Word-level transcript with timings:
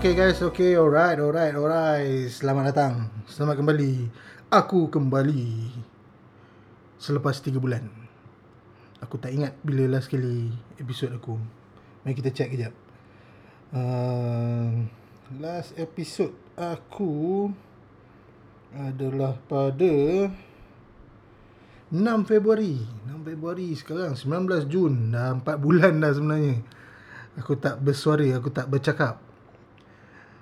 Okay 0.00 0.16
guys, 0.16 0.40
okay, 0.40 0.80
alright, 0.80 1.20
alright, 1.20 1.52
alright. 1.52 2.24
Selamat 2.32 2.72
datang. 2.72 3.12
Selamat 3.28 3.60
kembali. 3.60 4.08
Aku 4.48 4.88
kembali. 4.88 5.68
Selepas 6.96 7.36
3 7.44 7.60
bulan. 7.60 7.84
Aku 9.04 9.20
tak 9.20 9.36
ingat 9.36 9.60
bila 9.60 9.84
last 9.92 10.08
kali 10.08 10.56
episod 10.80 11.12
aku. 11.12 11.36
Mari 12.00 12.16
kita 12.16 12.32
check 12.32 12.48
kejap. 12.48 12.72
Uh, 13.76 14.88
last 15.36 15.76
episod 15.76 16.32
aku 16.56 17.52
adalah 18.72 19.36
pada 19.52 20.32
6 21.92 22.00
Februari. 22.24 22.80
6 23.04 23.20
Februari 23.20 23.68
sekarang 23.76 24.16
19 24.16 24.64
Jun. 24.64 25.12
Dah 25.12 25.36
4 25.36 25.60
bulan 25.60 25.92
dah 26.00 26.16
sebenarnya. 26.16 26.56
Aku 27.36 27.60
tak 27.60 27.84
bersuara, 27.84 28.24
aku 28.40 28.48
tak 28.48 28.64
bercakap. 28.64 29.28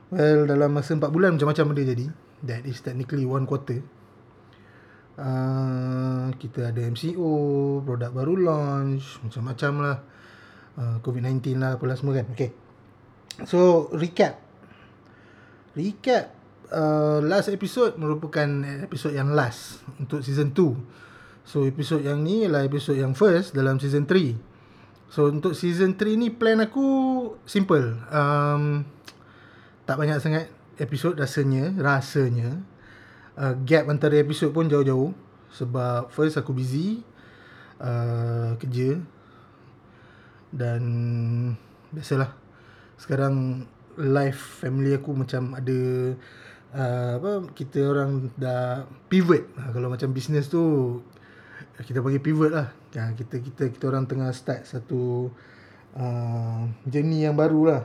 Well, 0.08 0.48
dalam 0.48 0.72
masa 0.72 0.96
4 0.96 1.12
bulan 1.12 1.36
macam-macam 1.36 1.64
benda 1.68 1.84
jadi. 1.84 2.06
That 2.48 2.64
is 2.64 2.80
technically 2.80 3.28
one 3.28 3.44
quarter. 3.44 3.84
Uh, 5.18 6.30
kita 6.38 6.70
ada 6.70 6.80
MCO, 6.86 7.82
produk 7.82 8.14
baru 8.14 8.34
launch, 8.38 9.20
macam-macam 9.20 9.72
lah. 9.84 9.96
Uh, 10.78 10.96
COVID-19 11.04 11.58
lah, 11.60 11.76
apalah 11.76 11.98
semua 11.98 12.16
kan. 12.22 12.30
Okay. 12.32 12.54
So, 13.44 13.90
recap. 13.92 14.40
Recap. 15.76 16.32
Uh, 16.68 17.24
last 17.24 17.48
episode 17.52 17.96
merupakan 17.96 18.48
episode 18.84 19.16
yang 19.16 19.34
last 19.36 19.84
untuk 20.00 20.24
season 20.24 20.56
2. 20.56 21.44
So, 21.44 21.68
episode 21.68 22.04
yang 22.04 22.24
ni 22.24 22.48
ialah 22.48 22.64
episode 22.64 22.96
yang 22.96 23.12
first 23.12 23.52
dalam 23.52 23.76
season 23.76 24.08
3. 24.08 24.36
So, 25.12 25.28
untuk 25.28 25.52
season 25.52 26.00
3 26.00 26.16
ni 26.16 26.32
plan 26.32 26.64
aku 26.64 26.86
simple. 27.44 27.96
Um, 28.08 28.84
tak 29.88 29.96
banyak 29.96 30.20
sangat 30.20 30.52
episod 30.76 31.16
rasanya 31.16 31.72
rasanya 31.80 32.60
uh, 33.40 33.56
gap 33.64 33.88
antara 33.88 34.20
episod 34.20 34.52
pun 34.52 34.68
jauh-jauh. 34.68 35.16
Sebab 35.48 36.12
first 36.12 36.36
aku 36.36 36.52
busy 36.52 37.00
uh, 37.80 38.52
kerja 38.60 39.00
dan 40.52 40.82
biasalah. 41.88 42.36
Sekarang 43.00 43.64
life 43.96 44.60
family 44.60 44.92
aku 44.92 45.16
macam 45.16 45.56
ada 45.56 45.80
uh, 46.76 47.12
apa 47.16 47.48
kita 47.56 47.88
orang 47.88 48.28
dah 48.36 48.84
pivot. 49.08 49.48
Uh, 49.56 49.72
kalau 49.72 49.88
macam 49.88 50.12
business 50.12 50.52
tu 50.52 51.00
kita 51.80 52.04
bagi 52.04 52.20
pivot 52.20 52.52
lah. 52.52 52.68
Uh, 52.92 53.16
kita 53.16 53.40
kita 53.40 53.72
kita 53.72 53.88
orang 53.88 54.04
tengah 54.04 54.28
start 54.36 54.68
satu 54.68 55.32
uh, 55.96 56.60
journey 56.84 57.24
yang 57.24 57.40
baru 57.40 57.62
lah 57.64 57.82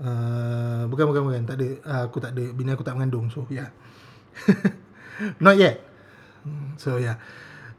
Uh, 0.00 0.88
bukan 0.88 1.04
bukan 1.10 1.22
bukan. 1.28 1.42
Tak 1.44 1.56
ada. 1.60 1.68
Uh, 1.84 2.02
aku 2.08 2.18
tak 2.22 2.32
ada. 2.32 2.44
Bini 2.54 2.70
aku 2.72 2.84
tak 2.86 2.96
mengandung 2.96 3.28
so 3.28 3.44
yeah 3.52 3.68
not 5.44 5.58
yet. 5.58 5.82
So 6.80 6.96
yeah 6.96 7.20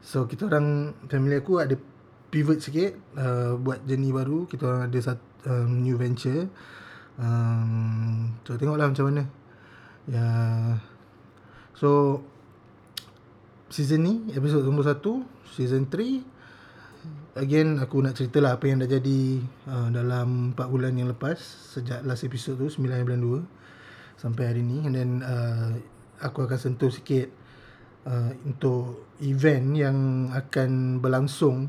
so 0.04 0.28
kita 0.28 0.52
orang 0.52 0.92
family 1.08 1.40
aku 1.40 1.64
ada 1.64 1.74
pivot 2.28 2.60
sikit 2.60 2.92
uh, 3.16 3.56
buat 3.56 3.82
journey 3.88 4.12
baru. 4.12 4.46
Kita 4.46 4.62
orang 4.68 4.82
ada 4.92 4.98
satu 5.00 5.24
um, 5.48 5.80
new 5.80 5.96
venture. 5.96 6.50
Um, 7.16 8.34
so 8.42 8.58
tengoklah 8.58 8.90
macam 8.90 9.06
mana. 9.08 9.22
Ya. 10.04 10.20
Yeah. 10.20 10.72
so 11.74 12.20
season 13.72 14.06
ni 14.06 14.14
episode 14.36 14.62
nombor 14.62 14.86
1 14.86 15.00
season 15.56 15.88
3 15.90 16.33
again 17.34 17.82
aku 17.82 17.98
nak 17.98 18.14
cerita 18.14 18.38
lah 18.38 18.56
apa 18.56 18.70
yang 18.70 18.78
dah 18.78 18.90
jadi 18.90 19.42
uh, 19.66 19.88
dalam 19.90 20.54
4 20.54 20.72
bulan 20.72 20.94
yang 20.94 21.10
lepas 21.10 21.36
sejak 21.74 22.06
last 22.06 22.22
episode 22.22 22.58
tu 22.58 22.70
9 22.70 22.86
bulan 23.04 23.20
2 23.20 24.20
sampai 24.20 24.42
hari 24.48 24.62
ni. 24.62 24.86
And 24.86 24.94
then 24.94 25.10
uh, 25.20 25.74
aku 26.22 26.46
akan 26.46 26.58
sentuh 26.58 26.90
sikit 26.94 27.28
uh, 28.06 28.30
untuk 28.46 29.10
event 29.20 29.66
yang 29.74 29.96
akan 30.30 31.02
berlangsung 31.02 31.68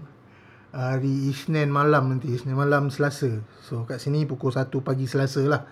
hari 0.75 1.31
Isnin 1.31 1.72
malam 1.72 2.12
nanti 2.12 2.35
Isnin 2.35 2.56
malam 2.56 2.91
Selasa. 2.91 3.40
So 3.63 3.88
kat 3.88 4.03
sini 4.03 4.28
pukul 4.28 4.53
1 4.53 4.69
pagi 4.84 5.07
Selasa 5.07 5.41
lah. 5.47 5.63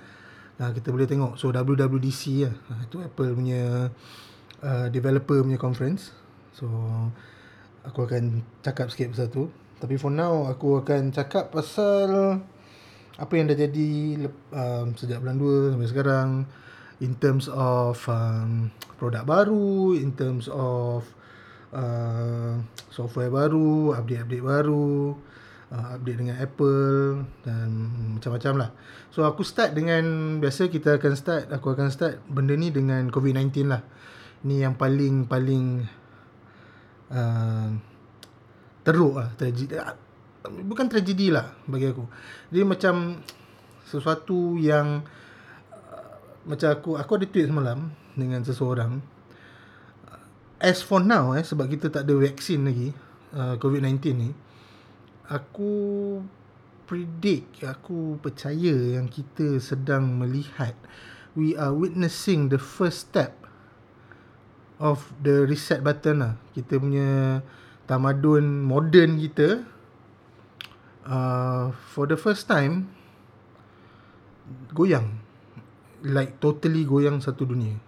Uh, 0.57 0.71
kita 0.73 0.89
boleh 0.89 1.05
tengok. 1.05 1.37
So 1.37 1.53
WWDC 1.53 2.49
lah. 2.49 2.55
Uh, 2.71 2.81
itu 2.87 2.97
Apple 3.03 3.35
punya 3.35 3.93
uh, 4.63 4.87
developer 4.89 5.43
punya 5.43 5.59
conference. 5.59 6.15
So 6.55 6.67
aku 7.87 8.07
akan 8.07 8.43
cakap 8.63 8.91
sikit 8.91 9.15
pasal 9.15 9.27
tu 9.31 9.43
tapi 9.79 9.99
for 9.99 10.11
now 10.11 10.47
aku 10.47 10.79
akan 10.79 11.11
cakap 11.11 11.51
pasal 11.51 12.39
apa 13.13 13.33
yang 13.37 13.45
dah 13.45 13.57
jadi 13.59 13.91
um, 14.55 14.97
sejak 14.97 15.21
bulan 15.21 15.37
2 15.37 15.71
sampai 15.77 15.89
sekarang 15.91 16.29
in 17.03 17.19
terms 17.19 17.51
of 17.51 17.99
um, 18.07 18.71
produk 18.95 19.27
baru, 19.27 19.99
in 19.99 20.15
terms 20.15 20.47
of 20.47 21.03
uh, 21.75 22.63
software 22.87 23.27
baru, 23.27 23.91
update-update 23.99 24.45
baru, 24.45 25.11
uh, 25.75 25.87
update 25.99 26.17
dengan 26.23 26.39
Apple 26.39 27.27
dan 27.43 27.67
macam-macam 28.17 28.53
lah. 28.55 28.69
So 29.11 29.27
aku 29.27 29.43
start 29.43 29.75
dengan 29.75 30.37
biasa 30.39 30.71
kita 30.71 30.95
akan 30.97 31.13
start, 31.19 31.51
aku 31.51 31.75
akan 31.75 31.91
start 31.91 32.23
benda 32.31 32.55
ni 32.55 32.71
dengan 32.71 33.11
COVID-19 33.11 33.67
lah. 33.67 33.83
Ni 34.47 34.63
yang 34.63 34.79
paling 34.79 35.27
paling 35.27 35.83
uh, 37.13 37.69
teruk 38.83 39.13
lah 39.21 39.29
tragedi 39.39 39.69
bukan 40.67 40.91
tragedi 40.91 41.31
lah 41.31 41.55
bagi 41.69 41.87
aku. 41.93 42.03
Dia 42.51 42.67
macam 42.67 43.23
sesuatu 43.87 44.59
yang 44.59 45.05
uh, 45.71 46.13
macam 46.43 46.67
aku 46.73 46.89
aku 46.99 47.11
ada 47.21 47.25
tweet 47.29 47.47
semalam 47.47 47.93
dengan 48.17 48.41
seseorang. 48.43 48.99
As 50.59 50.83
for 50.83 51.03
now 51.03 51.35
eh 51.35 51.43
sebab 51.43 51.69
kita 51.71 51.91
tak 51.91 52.07
ada 52.07 52.15
vaksin 52.17 52.67
lagi 52.67 52.95
uh, 53.35 53.55
COVID-19 53.59 53.99
ni 54.15 54.31
aku 55.27 55.71
predict 56.83 57.63
aku 57.63 58.19
percaya 58.19 58.99
yang 58.99 59.07
kita 59.07 59.57
sedang 59.57 60.19
melihat 60.19 60.75
we 61.33 61.55
are 61.55 61.71
witnessing 61.71 62.51
the 62.51 62.59
first 62.59 63.09
step 63.09 63.42
of 64.83 65.07
the 65.23 65.47
reset 65.47 65.79
button 65.79 66.19
lah. 66.19 66.33
Kita 66.51 66.75
punya 66.75 67.39
tamadun 67.87 68.67
moden 68.67 69.15
kita 69.15 69.63
uh, 71.07 71.71
for 71.95 72.03
the 72.11 72.19
first 72.19 72.51
time 72.51 72.91
goyang. 74.75 75.23
Like 76.03 76.43
totally 76.43 76.83
goyang 76.83 77.23
satu 77.23 77.47
dunia. 77.47 77.79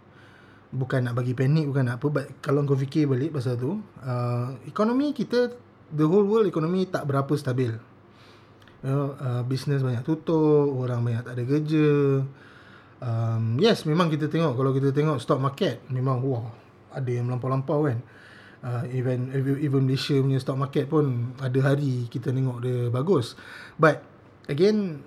Bukan 0.72 1.11
nak 1.11 1.19
bagi 1.19 1.35
panik 1.35 1.67
bukan 1.67 1.91
nak 1.91 2.00
apa 2.00 2.07
but 2.07 2.25
kalau 2.39 2.63
kau 2.63 2.79
fikir 2.79 3.11
balik 3.11 3.35
pasal 3.35 3.59
tu 3.59 3.75
uh, 4.03 4.55
ekonomi 4.63 5.11
kita 5.11 5.51
the 5.91 6.03
whole 6.07 6.23
world 6.23 6.47
ekonomi 6.47 6.88
tak 6.88 7.03
berapa 7.03 7.31
stabil. 7.35 7.75
You 8.85 8.91
know, 8.91 9.17
uh, 9.19 9.44
business 9.44 9.84
banyak 9.84 10.07
tutup 10.07 10.72
orang 10.72 11.03
banyak 11.03 11.28
tak 11.28 11.34
ada 11.35 11.44
kerja. 11.44 11.88
Um, 13.03 13.59
yes 13.59 13.84
memang 13.84 14.07
kita 14.07 14.31
tengok. 14.31 14.55
Kalau 14.55 14.72
kita 14.72 14.95
tengok 14.95 15.19
stock 15.19 15.44
market 15.44 15.84
memang 15.91 16.23
wah 16.23 16.65
ada 16.95 17.11
yang 17.11 17.28
melampau-lampau 17.28 17.91
kan. 17.91 18.00
Uh, 18.66 18.81
even 18.89 19.29
even 19.61 19.85
Malaysia 19.85 20.17
punya 20.17 20.41
stock 20.41 20.57
market 20.57 20.89
pun 20.89 21.38
ada 21.38 21.59
hari 21.61 22.09
kita 22.09 22.33
tengok 22.33 22.66
dia 22.66 22.89
bagus. 22.89 23.38
But 23.78 24.01
again 24.50 25.05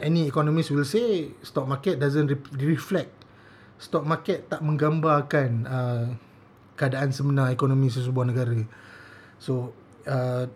any 0.00 0.30
economist 0.30 0.72
will 0.72 0.88
say 0.88 1.34
stock 1.44 1.68
market 1.68 2.00
doesn't 2.00 2.32
re- 2.32 2.54
reflect. 2.64 3.12
Stock 3.76 4.08
market 4.08 4.48
tak 4.48 4.64
menggambarkan 4.64 5.50
uh, 5.68 6.06
keadaan 6.78 7.12
sebenar 7.12 7.52
ekonomi 7.52 7.92
sesebuah 7.92 8.24
negara. 8.30 8.56
So 9.36 9.76
uh, 10.08 10.48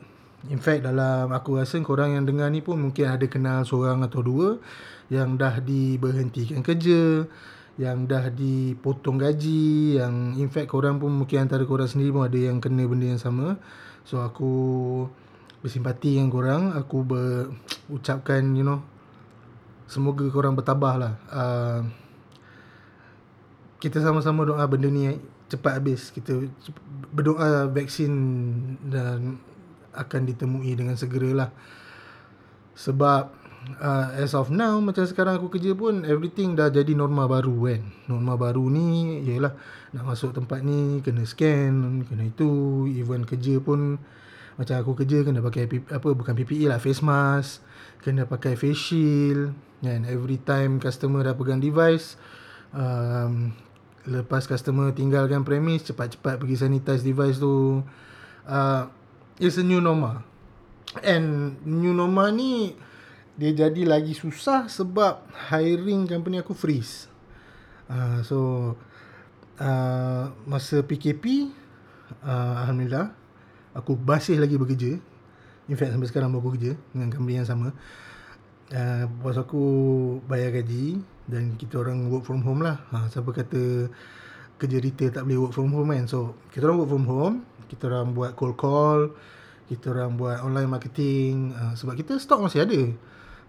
in 0.49 0.59
fact 0.59 0.89
dalam 0.89 1.31
aku 1.31 1.61
rasa 1.61 1.79
korang 1.85 2.17
yang 2.17 2.25
dengar 2.25 2.49
ni 2.49 2.65
pun 2.65 2.81
mungkin 2.81 3.13
ada 3.13 3.27
kenal 3.29 3.63
seorang 3.63 4.03
atau 4.03 4.25
dua 4.25 4.59
yang 5.13 5.37
dah 5.37 5.61
diberhentikan 5.61 6.65
kerja 6.65 7.29
yang 7.81 8.05
dah 8.05 8.29
dipotong 8.29 9.17
gaji 9.17 9.97
yang 9.97 10.37
in 10.37 10.53
fact 10.53 10.69
korang 10.69 11.01
pun 11.01 11.09
mungkin 11.09 11.49
antara 11.49 11.65
korang 11.65 11.89
sendiri 11.89 12.13
pun 12.13 12.29
ada 12.29 12.37
yang 12.37 12.61
kena 12.61 12.85
benda 12.85 13.17
yang 13.17 13.23
sama. 13.23 13.57
So 14.05 14.21
aku 14.21 14.53
bersimpati 15.65 16.21
dengan 16.21 16.29
korang. 16.29 16.63
Aku 16.77 17.07
berucapkan 17.07 18.45
you 18.53 18.67
know 18.67 18.85
semoga 19.89 20.29
korang 20.29 20.53
bertabah 20.53 20.95
lah. 21.01 21.13
Uh, 21.33 21.81
kita 23.81 23.99
sama-sama 24.05 24.45
doa 24.45 24.63
benda 24.69 24.93
ni 24.93 25.17
cepat 25.49 25.81
habis. 25.81 26.13
Kita 26.13 26.37
berdoa 27.13 27.73
vaksin 27.73 28.13
dan 28.85 29.41
akan 29.93 30.21
ditemui 30.29 30.73
dengan 30.73 30.97
segera 30.97 31.31
lah 31.33 31.51
sebab 32.73 33.42
uh, 33.81 34.15
as 34.19 34.33
of 34.33 34.51
now 34.51 34.79
macam 34.83 35.05
sekarang 35.07 35.39
aku 35.39 35.59
kerja 35.59 35.73
pun 35.73 36.03
everything 36.07 36.55
dah 36.55 36.69
jadi 36.69 36.93
norma 36.95 37.27
baru 37.27 37.55
kan? 37.71 37.83
Norma 38.11 38.35
baru 38.35 38.67
ni 38.69 39.21
ialah 39.27 39.55
nak 39.93 40.05
masuk 40.05 40.35
tempat 40.35 40.65
ni 40.65 41.01
kena 41.05 41.23
scan 41.27 42.05
kena 42.07 42.25
itu 42.29 42.85
even 42.93 43.27
kerja 43.27 43.59
pun 43.63 43.99
Macam 44.53 44.77
aku 44.77 44.93
kerja 45.01 45.25
kena 45.25 45.41
pakai 45.41 45.65
apa 45.65 46.13
bukan 46.13 46.37
PPE 46.37 46.69
lah, 46.69 46.77
face 46.77 47.01
mask, 47.01 47.65
kena 48.05 48.29
pakai 48.29 48.53
face 48.53 48.93
shield 48.93 49.57
and 49.87 50.07
every 50.07 50.39
time 50.43 50.79
customer 50.83 51.23
dah 51.23 51.35
pegang 51.35 51.59
device 51.63 52.19
um, 52.75 53.55
lepas 54.07 54.47
customer 54.51 54.91
tinggalkan 54.91 55.47
premise 55.47 55.91
cepat-cepat 55.91 56.43
pergi 56.43 56.57
sanitize 56.59 57.07
device 57.07 57.39
tu 57.39 57.83
uh, 58.47 58.83
it's 59.39 59.59
a 59.59 59.65
new 59.65 59.79
normal 59.79 60.23
and 61.07 61.59
new 61.63 61.95
normal 61.95 62.31
ni 62.35 62.75
dia 63.37 63.51
jadi 63.53 63.89
lagi 63.89 64.13
susah 64.13 64.69
sebab 64.69 65.25
hiring 65.53 66.05
company 66.05 66.41
aku 66.41 66.53
freeze 66.53 67.09
uh, 67.89 68.21
so 68.21 68.39
uh, 69.57 70.33
masa 70.45 70.85
PKP 70.85 71.49
uh, 72.25 72.63
Alhamdulillah 72.67 73.13
aku 73.73 73.97
masih 73.97 74.37
lagi 74.37 74.61
bekerja 74.61 75.01
in 75.71 75.77
fact 75.79 75.97
sampai 75.97 76.09
sekarang 76.13 76.29
aku 76.35 76.57
kerja 76.59 76.77
dengan 76.93 77.09
company 77.09 77.41
yang 77.41 77.49
sama 77.49 77.73
uh, 78.73 79.05
bos 79.09 79.37
aku 79.37 79.65
bayar 80.29 80.53
gaji 80.53 81.01
dan 81.29 81.55
kita 81.55 81.79
orang 81.79 82.11
work 82.11 82.27
from 82.27 82.43
home 82.43 82.65
lah. 82.65 82.83
Ha, 82.91 83.07
siapa 83.13 83.31
kata 83.31 83.89
kerja 84.59 84.79
retail 84.79 85.11
tak 85.11 85.27
boleh 85.27 85.39
work 85.49 85.55
from 85.55 85.71
home 85.71 85.91
kan. 85.95 86.07
So, 86.11 86.35
kita 86.51 86.67
orang 86.67 86.83
work 86.83 86.91
from 86.91 87.07
home. 87.07 87.37
Kita 87.71 87.89
orang 87.89 88.15
buat 88.15 88.35
cold 88.35 88.57
call. 88.59 89.01
Kita 89.71 89.95
orang 89.95 90.19
buat 90.19 90.43
online 90.43 90.71
marketing. 90.71 91.55
Uh, 91.55 91.75
sebab 91.79 91.95
kita 91.99 92.19
stok 92.19 92.47
masih 92.51 92.67
ada. 92.67 92.83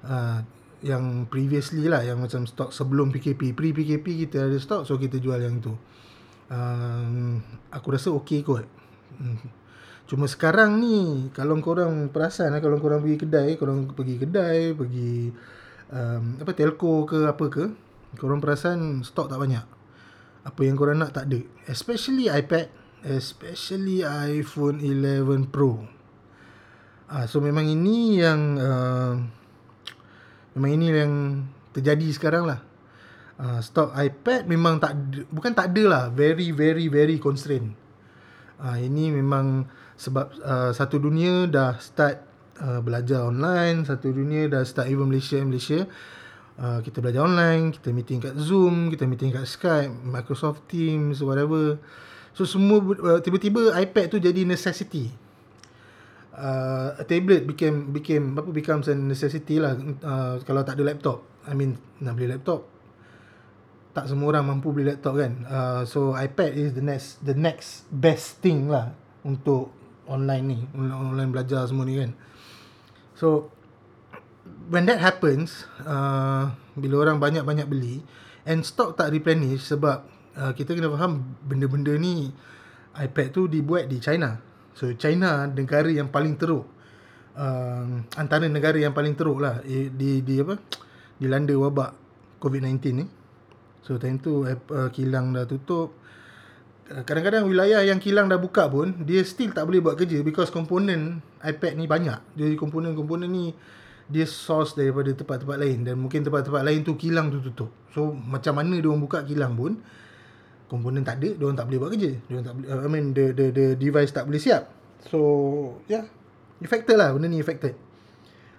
Uh, 0.04 0.44
yang 0.84 1.26
previously 1.32 1.88
lah. 1.88 2.04
Yang 2.04 2.18
macam 2.20 2.42
stok 2.44 2.70
sebelum 2.76 3.10
PKP. 3.10 3.56
Pre-PKP 3.56 4.28
kita 4.28 4.52
ada 4.52 4.58
stok. 4.60 4.84
So, 4.84 5.00
kita 5.00 5.18
jual 5.18 5.40
yang 5.40 5.64
itu. 5.64 5.74
Uh, 6.52 7.40
aku 7.72 7.96
rasa 7.96 8.12
okay 8.12 8.44
kot. 8.44 8.68
Hmm. 9.18 9.40
Cuma 10.04 10.28
sekarang 10.28 10.84
ni 10.84 11.32
kalau 11.32 11.56
korang 11.64 12.12
perasan 12.12 12.52
eh, 12.54 12.62
kalau 12.62 12.78
korang 12.78 13.00
pergi 13.00 13.18
kedai, 13.24 13.56
korang 13.56 13.88
pergi 13.96 14.16
kedai, 14.20 14.76
pergi 14.76 15.32
um, 15.90 16.44
apa 16.44 16.52
telco 16.52 17.08
ke 17.08 17.24
apa 17.24 17.46
ke, 17.48 17.66
korang 18.20 18.44
perasan 18.44 19.02
stok 19.02 19.32
tak 19.32 19.40
banyak. 19.40 19.64
Apa 20.44 20.60
yang 20.68 20.76
korang 20.76 21.00
nak 21.00 21.16
tak 21.16 21.32
ada. 21.32 21.40
Especially 21.72 22.28
iPad, 22.28 22.68
especially 23.08 24.04
iPhone 24.04 24.84
11 24.84 25.48
Pro. 25.48 25.88
Ah 27.08 27.24
so 27.24 27.40
memang 27.40 27.64
ini 27.64 28.20
yang 28.20 28.42
uh, 28.60 29.14
memang 30.58 30.72
ini 30.74 30.88
yang 30.94 31.14
terjadi 31.74 32.08
sekarang 32.14 32.50
lah. 32.50 32.60
Uh, 33.34 33.60
stok 33.66 33.98
iPad 33.98 34.46
memang 34.46 34.78
tak 34.78 34.94
bukan 35.34 35.58
tak 35.58 35.74
ada 35.74 35.84
lah, 35.90 36.04
very 36.14 36.54
very 36.54 36.88
very 36.88 37.18
constrained. 37.18 37.74
Ah 38.62 38.78
ini 38.78 39.10
memang 39.10 39.66
sebab 39.98 40.26
uh, 40.42 40.72
satu 40.74 41.02
dunia 41.02 41.50
dah 41.50 41.78
start 41.78 42.34
uh, 42.62 42.82
belajar 42.84 43.26
online 43.26 43.88
satu 43.88 44.14
dunia 44.14 44.50
dah 44.50 44.62
start 44.66 44.90
even 44.92 45.10
Malaysia 45.10 45.40
Malaysia 45.42 45.86
uh, 46.60 46.80
kita 46.84 47.00
belajar 47.00 47.26
online 47.26 47.74
kita 47.74 47.90
meeting 47.96 48.20
kat 48.22 48.36
Zoom 48.38 48.92
kita 48.94 49.08
meeting 49.08 49.34
kat 49.34 49.46
Skype 49.48 49.90
Microsoft 49.90 50.66
Teams 50.70 51.24
whatever 51.24 51.80
so 52.36 52.44
semua 52.46 52.82
uh, 52.82 53.20
tiba-tiba 53.22 53.74
iPad 53.80 54.06
tu 54.12 54.18
jadi 54.20 54.46
necessity 54.46 55.14
uh, 56.36 56.98
a 56.98 57.04
tablet 57.06 57.46
became 57.46 57.94
became 57.94 58.34
apa 58.38 58.50
becomes 58.50 58.90
a 58.90 58.96
necessity 58.98 59.62
lah 59.62 59.78
uh, 60.04 60.42
kalau 60.44 60.66
tak 60.66 60.78
ada 60.82 60.94
laptop. 60.94 61.24
I 61.44 61.54
mean 61.54 61.76
nak 62.00 62.16
beli 62.16 62.32
laptop 62.32 62.74
tak 63.94 64.10
semua 64.10 64.34
orang 64.34 64.50
mampu 64.50 64.74
beli 64.74 64.90
laptop 64.90 65.22
kan. 65.22 65.34
Uh, 65.46 65.82
so 65.86 66.18
iPad 66.18 66.58
is 66.58 66.74
the 66.74 66.82
next 66.82 67.22
the 67.22 67.38
next 67.38 67.86
best 67.94 68.42
thing 68.42 68.66
lah 68.66 68.90
untuk 69.22 69.70
online 70.10 70.46
ni 70.50 70.60
online 70.76 71.30
belajar 71.30 71.64
semua 71.70 71.86
ni 71.86 72.02
kan. 72.02 72.12
So 73.14 73.54
when 74.68 74.90
that 74.90 74.98
happens 74.98 75.70
uh, 75.86 76.52
bila 76.74 77.06
orang 77.06 77.22
banyak-banyak 77.22 77.70
beli 77.70 78.02
and 78.50 78.66
stock 78.66 78.98
tak 78.98 79.14
replenish 79.14 79.70
sebab 79.70 80.04
uh, 80.36 80.52
kita 80.58 80.74
kena 80.74 80.90
faham 80.90 81.38
benda-benda 81.46 81.94
ni 81.96 82.34
iPad 82.98 83.28
tu 83.30 83.46
dibuat 83.46 83.88
di 83.88 84.02
China 84.02 84.42
so 84.74 84.90
China 84.98 85.46
negara 85.50 85.90
yang 85.90 86.10
paling 86.10 86.38
teruk 86.38 86.66
uh, 87.38 87.86
antara 88.18 88.46
negara 88.50 88.78
yang 88.78 88.94
paling 88.94 89.14
teruk 89.18 89.42
lah 89.42 89.62
di, 89.66 90.22
di 90.22 90.36
apa 90.42 90.58
dilanda 91.18 91.54
wabak 91.56 91.92
COVID-19 92.42 92.78
ni 92.98 93.06
so 93.86 93.96
time 93.98 94.20
tu 94.20 94.44
uh, 94.46 94.90
kilang 94.92 95.32
dah 95.32 95.46
tutup 95.48 96.04
kadang-kadang 96.84 97.48
wilayah 97.48 97.82
yang 97.82 97.98
kilang 97.98 98.28
dah 98.28 98.38
buka 98.38 98.68
pun 98.68 99.08
dia 99.08 99.24
still 99.24 99.56
tak 99.56 99.66
boleh 99.66 99.80
buat 99.80 99.96
kerja 99.96 100.20
because 100.22 100.52
komponen 100.52 101.24
iPad 101.42 101.74
ni 101.80 101.86
banyak. 101.88 102.20
Jadi 102.36 102.54
komponen-komponen 102.60 103.30
ni 103.32 103.56
dia 104.06 104.28
source 104.28 104.76
daripada 104.76 105.10
tempat-tempat 105.16 105.58
lain 105.58 105.88
dan 105.88 105.96
mungkin 105.96 106.22
tempat-tempat 106.28 106.62
lain 106.62 106.84
tu 106.84 106.94
kilang 107.00 107.32
tu 107.32 107.40
tutup. 107.40 107.72
So 107.96 108.12
macam 108.12 108.60
mana 108.60 108.78
dia 108.78 108.92
orang 108.92 109.02
buka 109.02 109.24
kilang 109.24 109.56
pun 109.56 109.80
komponen 110.74 111.06
tak 111.06 111.22
ada, 111.22 111.30
dia 111.38 111.44
orang 111.46 111.54
tak 111.54 111.70
boleh 111.70 111.80
buat 111.86 111.92
kerja. 111.94 112.12
Dia 112.18 112.34
orang 112.34 112.46
tak 112.50 112.54
boleh 112.58 112.68
I 112.74 112.90
mean 112.90 113.06
the 113.14 113.26
the 113.38 113.46
the 113.54 113.66
device 113.78 114.10
tak 114.10 114.26
boleh 114.26 114.42
siap. 114.42 114.74
So 115.06 115.20
yeah, 115.86 116.10
affected 116.66 116.98
lah 116.98 117.14
benda 117.14 117.30
ni 117.30 117.38
affected. 117.38 117.78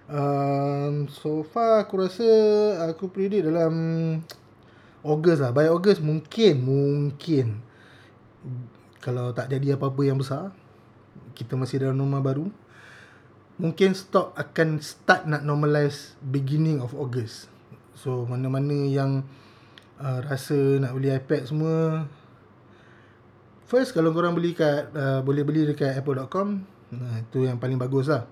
Um, 0.07 1.11
so 1.11 1.43
far 1.43 1.83
aku 1.83 2.07
rasa 2.07 2.27
aku 2.87 3.11
predict 3.11 3.51
dalam 3.51 3.73
August 5.03 5.43
lah. 5.43 5.51
By 5.51 5.67
August 5.67 5.99
mungkin 5.99 6.63
mungkin 6.63 7.59
kalau 9.03 9.35
tak 9.37 9.53
jadi 9.53 9.77
apa-apa 9.77 10.01
yang 10.01 10.17
besar 10.17 10.49
kita 11.35 11.53
masih 11.53 11.85
dalam 11.85 11.99
normal 11.99 12.25
baru 12.25 12.45
mungkin 13.61 13.93
stock 13.93 14.33
akan 14.33 14.81
start 14.81 15.29
nak 15.29 15.45
normalize 15.45 16.17
beginning 16.25 16.81
of 16.81 16.97
August 16.97 17.47
so 17.93 18.25
mana-mana 18.25 18.73
yang 18.73 19.21
uh, 19.99 20.19
rasa 20.25 20.57
nak 20.81 20.95
beli 20.95 21.11
iPad 21.11 21.41
semua. 21.47 22.07
First 23.65 23.97
kalau 23.97 24.13
korang 24.13 24.37
beli 24.37 24.53
kat 24.53 24.93
uh, 24.93 25.25
boleh 25.25 25.41
beli 25.41 25.65
dekat 25.65 25.97
apple.com 25.97 26.61
nah 26.93 27.17
itu 27.17 27.49
yang 27.49 27.57
paling 27.57 27.81
bagus 27.81 28.11
lah. 28.11 28.29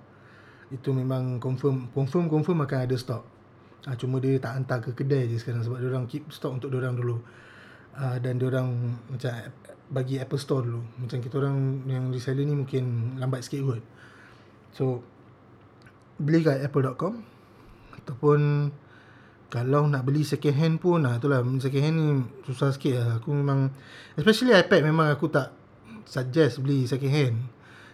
Itu 0.70 0.94
memang 0.94 1.42
confirm 1.42 1.90
confirm 1.92 2.30
confirm 2.30 2.64
akan 2.64 2.80
ada 2.86 2.96
stock. 2.96 3.24
Uh, 3.84 3.96
cuma 3.98 4.22
dia 4.24 4.38
tak 4.40 4.56
hantar 4.56 4.80
ke 4.80 4.96
kedai 4.96 5.28
je 5.28 5.42
sekarang 5.42 5.66
sebab 5.66 5.82
dia 5.82 5.90
orang 5.90 6.06
keep 6.08 6.30
stock 6.30 6.54
untuk 6.54 6.70
dia 6.70 6.80
orang 6.84 6.96
dulu. 6.96 7.20
Uh, 7.94 8.18
dan 8.18 8.42
dia 8.42 8.50
orang 8.50 8.98
macam 9.10 9.32
bagi 9.94 10.18
Apple 10.18 10.42
Store 10.42 10.64
dulu. 10.66 10.82
Macam 11.02 11.18
kita 11.22 11.36
orang 11.42 11.86
yang 11.90 12.10
reseller 12.10 12.46
ni 12.46 12.56
mungkin 12.58 13.18
lambat 13.18 13.46
sikit 13.46 13.62
kot. 13.66 13.84
So 14.74 15.06
beli 16.18 16.46
kat 16.46 16.62
apple.com 16.62 17.26
ataupun 18.04 18.70
kalau 19.54 19.86
nak 19.86 20.02
beli 20.02 20.26
second 20.26 20.58
hand 20.58 20.76
pun 20.82 21.06
nah 21.06 21.22
itulah 21.22 21.46
second 21.62 21.84
hand 21.86 21.98
ni 22.02 22.08
susah 22.50 22.74
sikit 22.74 22.94
lah. 22.98 23.10
Aku 23.22 23.30
memang 23.30 23.70
especially 24.18 24.50
iPad 24.58 24.82
memang 24.82 25.14
aku 25.14 25.30
tak 25.30 25.54
suggest 26.10 26.58
beli 26.58 26.90
second 26.90 27.14
hand 27.14 27.38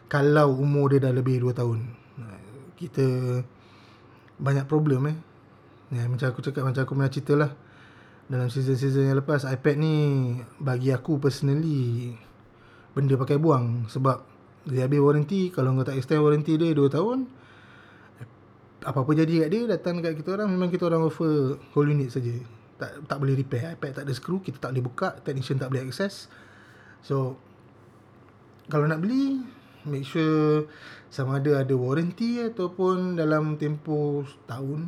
kalau 0.08 0.56
umur 0.56 0.96
dia 0.96 1.04
dah 1.04 1.12
lebih 1.12 1.44
2 1.44 1.52
tahun. 1.52 1.84
Kita 2.80 3.04
banyak 4.40 4.72
problem 4.72 5.12
eh. 5.12 5.18
Ya, 5.92 6.08
macam 6.08 6.32
aku 6.32 6.40
cakap 6.40 6.64
macam 6.64 6.88
aku 6.88 6.96
pernah 6.96 7.12
cerita 7.12 7.34
lah 7.36 7.52
dalam 8.30 8.48
season-season 8.48 9.10
yang 9.10 9.18
lepas 9.20 9.44
iPad 9.44 9.76
ni 9.76 9.96
bagi 10.62 10.94
aku 10.94 11.20
personally 11.20 12.14
benda 12.94 13.18
pakai 13.20 13.42
buang 13.42 13.90
sebab 13.90 14.22
dia 14.70 14.86
habis 14.86 15.02
warranty 15.02 15.50
kalau 15.50 15.74
kau 15.74 15.84
tak 15.84 15.98
extend 15.98 16.22
warranty 16.22 16.56
dia 16.56 16.72
2 16.72 16.94
tahun 16.94 17.26
apa-apa 18.84 19.12
jadi 19.12 19.46
kat 19.46 19.50
dia 19.52 19.62
datang 19.68 20.00
dekat 20.00 20.24
kita 20.24 20.40
orang 20.40 20.50
memang 20.52 20.72
kita 20.72 20.88
orang 20.88 21.04
offer 21.04 21.60
whole 21.76 21.90
unit 21.90 22.12
saja 22.12 22.32
tak 22.80 23.04
tak 23.12 23.18
boleh 23.20 23.36
repair 23.36 23.76
iPad 23.76 24.02
tak 24.02 24.04
ada 24.08 24.14
screw 24.16 24.40
kita 24.40 24.56
tak 24.60 24.72
boleh 24.72 24.86
buka 24.88 25.20
technician 25.20 25.60
tak 25.60 25.68
boleh 25.68 25.84
access 25.84 26.32
so 27.04 27.36
kalau 28.72 28.88
nak 28.88 29.04
beli 29.04 29.44
make 29.84 30.08
sure 30.08 30.68
sama 31.12 31.44
ada 31.44 31.66
ada 31.66 31.74
warranty 31.76 32.40
ataupun 32.40 33.20
dalam 33.20 33.60
tempoh 33.60 34.24
tahun 34.48 34.88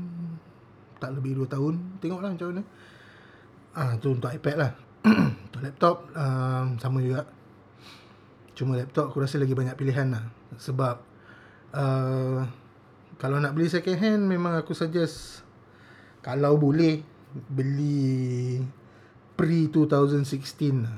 tak 1.03 1.17
lebih 1.17 1.43
2 1.43 1.50
tahun 1.50 1.74
tengoklah 2.00 2.31
macam 2.31 2.48
mana 2.53 2.63
Ah 3.71 3.95
tu 4.03 4.12
untuk 4.12 4.27
iPad 4.27 4.55
lah. 4.60 4.71
untuk 5.48 5.62
laptop 5.63 6.12
um, 6.12 6.75
sama 6.75 7.00
juga. 7.00 7.24
Cuma 8.51 8.75
laptop 8.75 9.12
aku 9.12 9.24
rasa 9.24 9.39
lagi 9.39 9.55
banyak 9.55 9.79
pilihan 9.79 10.12
lah. 10.12 10.27
Sebab 10.60 10.95
uh, 11.71 12.43
kalau 13.21 13.37
nak 13.37 13.53
beli 13.53 13.69
second 13.69 14.01
hand 14.01 14.25
memang 14.25 14.57
aku 14.57 14.73
suggest 14.73 15.45
kalau 16.25 16.57
boleh 16.57 17.05
beli 17.53 18.57
pre 19.37 19.69
2016 19.69 20.25
lah. 20.81 20.97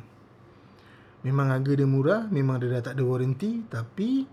Memang 1.27 1.51
harga 1.51 1.71
dia 1.75 1.87
murah, 1.87 2.27
memang 2.31 2.63
dia 2.63 2.79
dah 2.79 2.91
tak 2.91 2.95
ada 2.95 3.03
warranty 3.03 3.67
tapi 3.67 4.23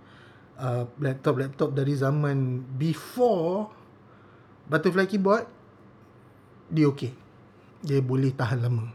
uh, 0.63 0.87
laptop-laptop 1.03 1.75
dari 1.75 1.99
zaman 1.99 2.63
before 2.79 3.75
butterfly 4.71 5.11
keyboard 5.11 5.51
dia 6.71 6.87
okey 6.95 7.11
dia 7.83 7.99
boleh 7.99 8.31
tahan 8.31 8.63
lama. 8.63 8.87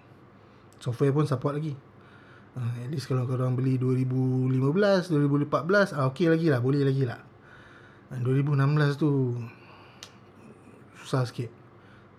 Software 0.79 1.11
pun 1.11 1.27
support 1.27 1.59
lagi. 1.59 1.75
uh, 2.55 2.73
At 2.79 2.87
least 2.95 3.11
kalau 3.11 3.27
korang 3.27 3.59
beli 3.59 3.75
2015 3.75 5.11
2014 5.11 5.99
ah, 5.99 6.07
Okay 6.13 6.29
lagi 6.29 6.47
lah 6.51 6.61
Boleh 6.61 6.85
lagi 6.85 7.03
lah 7.03 7.17
uh, 7.17 7.24
2016 8.13 9.01
tu 9.01 9.39
Susah 11.01 11.25
sikit. 11.25 11.49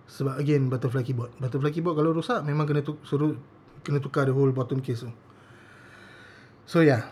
Sebab 0.07 0.39
again 0.39 0.67
Butterfly 0.67 1.03
keyboard. 1.03 1.31
Butterfly 1.39 1.71
keyboard 1.71 1.95
kalau 1.99 2.11
rosak 2.15 2.43
Memang 2.43 2.67
kena 2.67 2.83
tu, 2.83 2.99
suruh 3.03 3.35
Kena 3.83 4.03
tukar 4.03 4.27
the 4.27 4.33
whole 4.35 4.51
bottom 4.51 4.83
case 4.83 5.03
tu. 5.07 5.11
So 6.67 6.83
yeah 6.83 7.07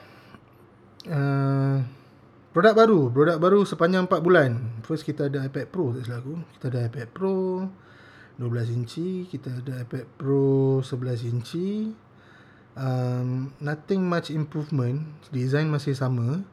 uh, 1.08 1.80
Produk 2.56 2.72
baru. 2.72 3.00
Produk 3.12 3.36
baru 3.36 3.68
sepanjang 3.68 4.08
4 4.08 4.24
bulan. 4.24 4.80
First 4.88 5.04
kita 5.04 5.28
ada 5.28 5.44
iPad 5.44 5.68
Pro 5.68 5.92
Tak 5.92 6.08
salah 6.08 6.24
aku. 6.24 6.36
Kita 6.56 6.66
ada 6.72 6.80
iPad 6.88 7.08
Pro 7.12 7.68
12 8.40 8.76
inci. 8.80 9.28
Kita 9.28 9.60
ada 9.60 9.84
iPad 9.84 10.08
Pro 10.16 10.80
11 10.80 11.36
inci. 11.36 11.92
Um, 12.80 13.52
Nothing 13.60 14.08
much 14.08 14.32
improvement. 14.32 15.04
Design 15.36 15.68
masih 15.68 16.00
sama 16.00 16.48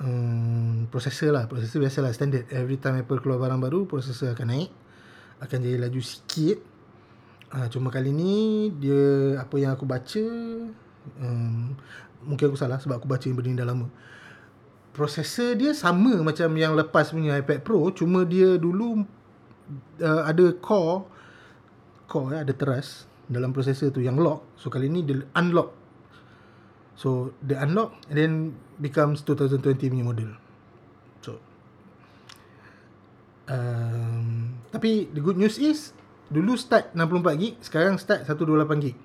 um, 0.00 0.88
Processor 0.88 1.34
lah. 1.34 1.44
Processor 1.50 1.82
biasa 1.82 2.00
lah 2.00 2.12
Standard. 2.14 2.48
Every 2.48 2.80
time 2.80 3.02
Apple 3.04 3.20
keluar 3.20 3.42
barang 3.42 3.60
baru 3.60 3.84
Processor 3.84 4.32
akan 4.32 4.46
naik. 4.48 4.70
Akan 5.42 5.60
jadi 5.60 5.76
laju 5.76 6.00
sikit. 6.00 6.58
Uh, 7.52 7.68
Cuma 7.68 7.92
kali 7.92 8.16
ni 8.16 8.72
Dia 8.72 9.36
Apa 9.36 9.60
yang 9.60 9.76
aku 9.76 9.84
baca 9.84 10.24
um, 11.20 11.76
Mungkin 12.24 12.48
aku 12.48 12.56
salah 12.56 12.80
Sebab 12.80 12.96
aku 13.02 13.08
baca 13.10 13.28
benda 13.28 13.50
ni 13.50 13.58
dah 13.58 13.68
lama. 13.68 13.92
Processor 14.96 15.56
dia 15.56 15.76
sama 15.76 16.20
macam 16.24 16.48
yang 16.56 16.72
lepas 16.72 17.12
punya 17.12 17.36
iPad 17.36 17.60
Pro 17.60 17.92
Cuma 17.92 18.24
dia 18.24 18.56
dulu 18.56 19.04
uh, 20.00 20.22
Ada 20.24 20.56
core 20.64 21.04
Core 22.08 22.36
ya, 22.36 22.38
ada 22.40 22.52
teras 22.56 23.04
Dalam 23.28 23.52
processor 23.52 23.92
tu 23.92 24.00
yang 24.00 24.16
lock. 24.16 24.56
So 24.56 24.72
kali 24.72 24.88
ni 24.88 25.04
dia 25.04 25.20
unlock 25.36 25.81
So 26.98 27.32
dia 27.40 27.64
unlock 27.64 27.96
And 28.12 28.16
then 28.16 28.32
Becomes 28.82 29.22
2020 29.24 29.92
punya 29.92 30.04
model. 30.04 30.30
So 31.24 31.38
um, 33.48 34.58
Tapi 34.74 35.08
the 35.12 35.20
good 35.24 35.38
news 35.40 35.56
is 35.56 35.96
Dulu 36.32 36.56
start 36.56 36.92
64GB 36.96 37.60
Sekarang 37.64 37.96
start 37.96 38.28
128GB 38.28 38.96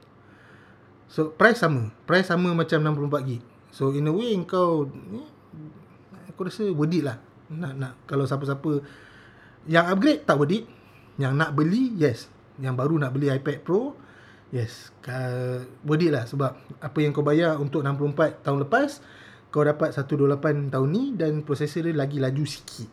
So 1.08 1.32
price 1.32 1.64
sama. 1.64 1.96
Price 2.04 2.28
sama 2.28 2.52
macam 2.52 2.84
64GB 2.84 3.58
So 3.72 3.94
in 3.94 4.10
a 4.10 4.14
way 4.14 4.36
kau 4.48 4.88
eh, 4.90 5.28
aku 6.32 6.50
rasa 6.50 6.66
worth 6.72 6.96
it 6.98 7.04
lah. 7.06 7.18
Nak 7.54 7.74
nak 7.78 7.94
kalau 8.10 8.26
siapa-siapa 8.26 8.82
yang 9.68 9.86
upgrade 9.92 10.24
tak 10.26 10.40
worth 10.40 10.56
it. 10.56 10.66
Yang 11.22 11.34
nak 11.38 11.52
beli 11.54 11.94
yes. 11.94 12.26
Yang 12.58 12.74
baru 12.74 12.96
nak 12.98 13.14
beli 13.14 13.30
iPad 13.30 13.62
Pro 13.62 13.94
yes. 14.52 14.92
Worth 15.84 16.04
it 16.04 16.12
lah 16.12 16.24
sebab 16.28 16.52
apa 16.80 16.98
yang 17.00 17.12
kau 17.12 17.24
bayar 17.24 17.60
untuk 17.60 17.84
64 17.84 18.44
tahun 18.44 18.60
lepas 18.68 18.92
kau 19.48 19.64
dapat 19.64 19.96
128 19.96 20.74
tahun 20.76 20.88
ni 20.92 21.04
dan 21.16 21.42
prosesor 21.44 21.88
dia 21.88 21.96
lagi 21.96 22.20
laju 22.20 22.44
sikit. 22.44 22.90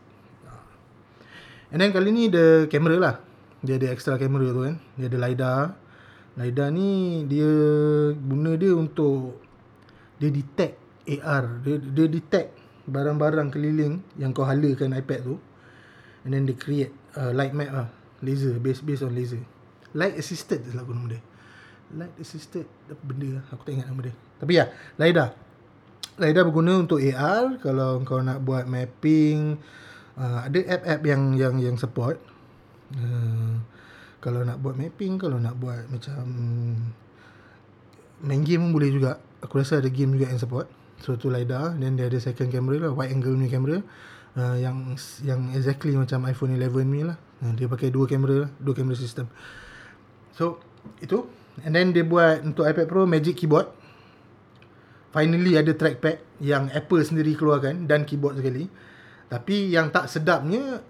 And 1.75 1.83
then 1.83 1.91
kali 1.91 2.15
ni 2.15 2.31
the 2.31 2.71
camera 2.71 2.97
lah. 2.99 3.17
Dia 3.65 3.81
ada 3.81 3.91
extra 3.91 4.15
camera 4.15 4.47
tu 4.55 4.63
kan. 4.63 4.77
Dia 4.95 5.11
ada 5.11 5.19
LiDAR. 5.19 5.63
LiDAR 6.39 6.69
ni 6.71 6.91
dia 7.27 7.51
guna 8.15 8.55
dia 8.55 8.75
untuk 8.75 9.43
dia 10.19 10.31
detect 10.31 10.79
AR 11.05 11.61
dia, 11.67 11.77
dia 11.79 12.07
detect 12.07 12.55
barang-barang 12.87 13.51
keliling 13.51 14.01
yang 14.15 14.31
kau 14.31 14.47
halakan 14.47 14.95
iPad 14.95 15.21
tu. 15.27 15.37
And 16.23 16.33
then 16.33 16.47
they 16.47 16.57
create 16.57 16.95
uh, 17.19 17.35
light 17.35 17.53
map 17.53 17.71
lah. 17.75 17.89
Laser 18.23 18.57
based 18.63 18.87
based 18.87 19.03
on 19.03 19.13
laser. 19.13 19.43
Light 19.93 20.17
assisted 20.17 20.65
lah 20.71 20.87
nama 20.87 21.19
dia 21.19 21.23
light 21.93 22.15
assisted 22.17 22.65
benda? 23.05 23.45
Aku 23.53 23.67
tak 23.67 23.77
ingat 23.77 23.93
nama 23.93 24.01
dia. 24.09 24.15
Tapi 24.41 24.53
ya 24.57 24.65
LiDAR 24.97 25.29
LiDAR 26.17 26.45
berguna 26.47 26.73
untuk 26.79 27.03
AR 27.03 27.59
kalau 27.59 28.01
kau 28.07 28.23
nak 28.23 28.41
buat 28.47 28.65
mapping 28.71 29.59
uh, 30.17 30.47
ada 30.47 30.59
app-app 30.79 31.03
yang 31.05 31.35
yang 31.35 31.55
yang 31.61 31.77
support. 31.77 32.17
Uh, 32.95 33.59
kalau 34.23 34.47
nak 34.47 34.63
buat 34.63 34.79
mapping 34.79 35.21
kalau 35.21 35.37
nak 35.37 35.59
buat 35.59 35.85
macam 35.91 36.25
main 38.25 38.41
game 38.41 38.65
pun 38.65 38.73
boleh 38.73 38.91
juga. 38.95 39.21
Aku 39.45 39.61
rasa 39.61 39.83
ada 39.83 39.91
game 39.93 40.17
juga 40.17 40.33
yang 40.33 40.41
support. 40.41 40.71
So 41.05 41.21
tu 41.21 41.29
LiDAR 41.29 41.77
Then 41.77 42.01
dia 42.01 42.09
ada 42.09 42.17
second 42.17 42.49
camera 42.49 42.89
lah 42.89 42.93
Wide 42.97 43.13
angle 43.13 43.37
ni 43.37 43.53
kamera 43.53 43.85
uh, 44.41 44.57
Yang 44.57 44.97
Yang 45.21 45.41
exactly 45.61 45.93
macam 45.93 46.25
iPhone 46.25 46.57
11 46.57 46.73
ni 46.89 47.03
lah. 47.05 47.21
Uh, 47.45 47.53
Dia 47.53 47.69
pakai 47.69 47.93
dua 47.93 48.09
kamera 48.09 48.49
lah 48.49 48.51
Dua 48.57 48.73
kamera 48.73 48.97
sistem. 48.97 49.29
So 50.33 50.65
Itu 51.05 51.29
And 51.63 51.77
then 51.77 51.95
dia 51.95 52.03
buat 52.03 52.43
Untuk 52.43 52.67
iPad 52.67 52.91
Pro 52.91 53.07
Magic 53.07 53.39
Keyboard. 53.39 53.71
Finally 55.15 55.55
ada 55.55 55.71
trackpad 55.71 56.19
Yang 56.43 56.75
Apple 56.75 57.03
sendiri 57.07 57.39
keluarkan 57.39 57.87
Dan 57.87 58.03
keyboard 58.03 58.43
sekali. 58.43 58.67
Tapi 59.31 59.71
yang 59.71 59.95
tak 59.95 60.11
sedapnya 60.11 60.83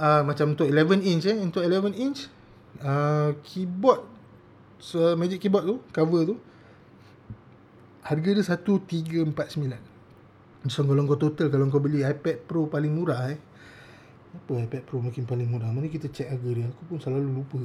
uh, 0.00 0.24
Macam 0.24 0.56
untuk 0.56 0.72
11 0.72 1.04
inch 1.04 1.24
eh 1.28 1.36
Untuk 1.36 1.60
11 1.60 1.92
inch 2.00 2.32
uh, 2.80 3.36
Keyboard 3.44 4.08
So 4.80 5.12
Magic 5.20 5.44
Keyboard 5.44 5.68
tu 5.68 5.76
Cover 5.92 6.24
tu 6.24 6.36
harga 8.06 8.38
dia 8.38 8.44
1349 8.46 10.70
so 10.70 10.86
kalau 10.86 11.02
kau 11.10 11.18
total 11.18 11.50
kalau 11.50 11.66
kau 11.70 11.82
beli 11.82 12.06
iPad 12.06 12.46
Pro 12.46 12.70
paling 12.70 12.94
murah 12.94 13.34
eh. 13.34 13.38
Apa 14.34 14.62
iPad 14.62 14.82
Pro 14.86 15.02
mungkin 15.02 15.26
paling 15.26 15.50
murah? 15.50 15.70
Mana 15.70 15.90
kita 15.90 16.10
check 16.10 16.30
harga 16.30 16.50
dia? 16.54 16.66
Aku 16.70 16.82
pun 16.86 16.98
selalu 17.02 17.42
lupa 17.42 17.58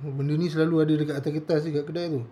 benda 0.00 0.32
ni 0.36 0.48
selalu 0.48 0.80
ada 0.80 0.96
dekat 0.96 1.16
atas 1.20 1.32
kertas 1.32 1.64
dekat 1.68 1.84
kedai 1.88 2.08
tu. 2.08 2.24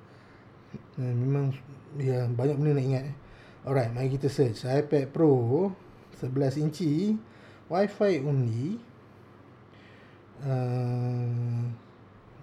Nah, 1.01 1.13
memang 1.13 1.53
ya 1.97 2.29
banyak 2.29 2.57
benda 2.61 2.77
nak 2.77 2.85
ingat 2.85 3.05
eh. 3.09 3.17
alright 3.65 3.93
mari 3.93 4.09
kita 4.13 4.29
search. 4.29 4.65
iPad 4.65 5.09
Pro 5.13 5.73
11 6.17 6.65
inci. 6.65 7.17
Wi-Fi 7.69 8.25
only. 8.25 8.81
Uh, 10.41 11.69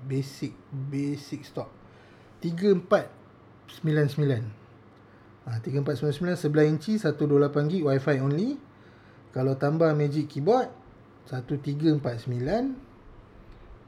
basic 0.05 0.53
basic 0.69 1.45
stock. 1.47 1.71
3499 2.43 4.65
Ha, 5.45 5.61
3499 5.61 6.41
11 6.41 6.73
inci 6.73 6.97
128GB 6.97 7.85
Wi-Fi 7.85 8.17
only. 8.21 8.57
Kalau 9.29 9.53
tambah 9.53 9.93
Magic 9.93 10.25
Keyboard 10.25 10.73
1349 11.29 12.01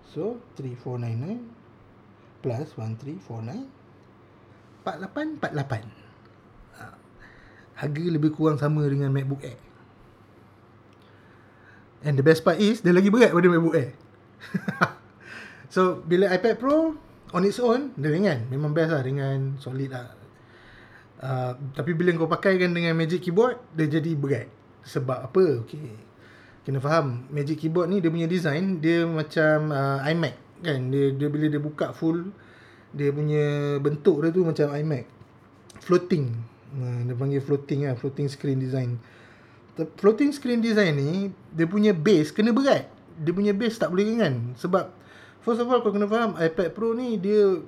so 0.07 0.39
3499 0.55 1.43
plus 2.39 2.67
1349 2.75 3.67
4848. 4.87 5.83
Ha, 6.79 6.83
harga 7.83 8.03
lebih 8.07 8.31
kurang 8.31 8.55
sama 8.55 8.87
dengan 8.87 9.11
MacBook 9.11 9.43
Air. 9.43 9.59
And 12.07 12.15
the 12.15 12.23
best 12.23 12.47
part 12.47 12.61
is 12.61 12.79
dia 12.79 12.95
lagi 12.95 13.11
berat 13.11 13.35
daripada 13.35 13.51
MacBook 13.51 13.75
Air. 13.75 13.91
so 15.73 15.99
bila 16.07 16.31
iPad 16.31 16.55
Pro 16.55 16.95
on 17.35 17.43
its 17.43 17.59
own 17.59 17.91
dia 17.99 18.07
ringan, 18.07 18.47
memang 18.47 18.71
best 18.71 18.95
lah 18.95 19.03
ringan, 19.03 19.59
solid 19.59 19.91
lah 19.91 20.15
Uh, 21.17 21.57
tapi 21.73 21.97
bila 21.97 22.13
kau 22.13 22.29
pakai 22.29 22.61
kan 22.61 22.69
dengan 22.77 22.93
Magic 22.93 23.25
Keyboard 23.25 23.57
dia 23.73 23.89
jadi 23.89 24.13
berat. 24.13 24.53
Sebab 24.85 25.25
apa? 25.25 25.65
Okey. 25.65 26.06
Kena 26.67 26.83
faham 26.83 27.23
Magic 27.31 27.63
Keyboard 27.63 27.87
ni 27.87 28.03
dia 28.03 28.11
punya 28.11 28.27
design 28.27 28.83
dia 28.83 29.07
macam 29.07 29.71
uh, 29.71 30.03
iMac 30.03 30.35
kan. 30.59 30.91
Dia 30.91 31.15
dia 31.15 31.27
bila 31.31 31.47
dia 31.47 31.63
buka 31.63 31.95
full 31.95 32.27
dia 32.91 33.07
punya 33.15 33.79
bentuk 33.79 34.19
dia 34.19 34.35
tu 34.35 34.43
macam 34.43 34.75
iMac. 34.75 35.07
Floating. 35.79 36.27
Uh, 36.75 37.07
dia 37.07 37.15
panggil 37.15 37.39
floating 37.39 37.87
lah, 37.87 37.95
floating 37.95 38.27
screen 38.27 38.59
design. 38.59 38.99
The 39.79 39.87
floating 39.95 40.35
screen 40.35 40.59
design 40.59 40.99
ni 40.99 41.31
dia 41.55 41.71
punya 41.71 41.95
base 41.95 42.35
kena 42.35 42.51
berat. 42.51 42.91
Dia 43.15 43.31
punya 43.31 43.55
base 43.55 43.79
tak 43.79 43.87
boleh 43.87 44.03
ringan 44.03 44.59
sebab 44.59 44.91
first 45.39 45.63
of 45.63 45.71
all 45.71 45.79
kau 45.79 45.95
kena 45.95 46.11
faham 46.11 46.35
iPad 46.35 46.75
Pro 46.75 46.91
ni 46.91 47.15
dia 47.15 47.63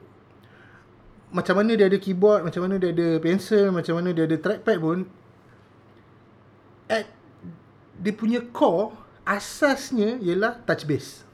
macam 1.32 1.62
mana 1.62 1.78
dia 1.78 1.88
ada 1.88 1.96
keyboard, 2.02 2.42
macam 2.42 2.68
mana 2.68 2.82
dia 2.82 2.92
ada 2.92 3.22
pencil, 3.22 3.72
macam 3.72 4.02
mana 4.02 4.12
dia 4.12 4.28
ada 4.28 4.36
trackpad 4.36 4.78
pun 4.82 5.08
at 6.90 7.06
dia 8.00 8.16
punya 8.16 8.40
core 8.56 8.96
asasnya 9.28 10.18
ialah 10.24 10.64
touch 10.64 10.88
base. 10.88 11.28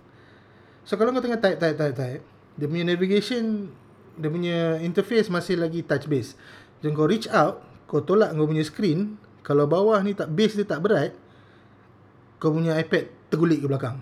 So 0.83 0.97
kalau 0.99 1.13
kau 1.15 1.23
tengah 1.23 1.39
type 1.39 1.61
type 1.61 1.77
type 1.77 1.95
type, 1.95 2.21
dia 2.57 2.65
punya 2.67 2.83
navigation, 2.83 3.71
dia 4.17 4.29
punya 4.29 4.81
interface 4.81 5.31
masih 5.31 5.61
lagi 5.61 5.85
touch 5.85 6.09
base. 6.09 6.35
Jadi 6.81 6.91
kau 6.91 7.07
reach 7.07 7.29
out, 7.31 7.63
kau 7.87 8.03
tolak 8.03 8.35
kau 8.35 8.49
punya 8.49 8.65
screen, 8.65 9.15
kalau 9.45 9.69
bawah 9.69 10.01
ni 10.01 10.17
tak 10.17 10.33
base 10.33 10.57
dia 10.57 10.67
tak 10.67 10.81
berat, 10.81 11.15
kau 12.41 12.51
punya 12.51 12.75
iPad 12.75 13.09
tergulik 13.31 13.63
ke 13.63 13.67
belakang. 13.69 13.97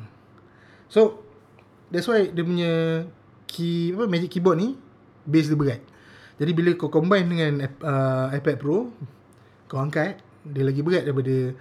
So 0.89 1.23
that's 1.93 2.09
why 2.09 2.31
dia 2.31 2.43
punya 2.43 2.71
key 3.45 3.93
apa 3.93 4.09
magic 4.09 4.33
keyboard 4.33 4.57
ni 4.57 4.75
base 5.27 5.51
dia 5.51 5.59
berat. 5.59 5.81
Jadi 6.41 6.51
bila 6.51 6.73
kau 6.73 6.89
combine 6.89 7.29
dengan 7.29 7.53
uh, 7.85 8.33
iPad 8.33 8.57
Pro, 8.57 8.89
kau 9.69 9.77
angkat, 9.77 10.17
dia 10.43 10.65
lagi 10.65 10.81
berat 10.81 11.05
daripada 11.05 11.53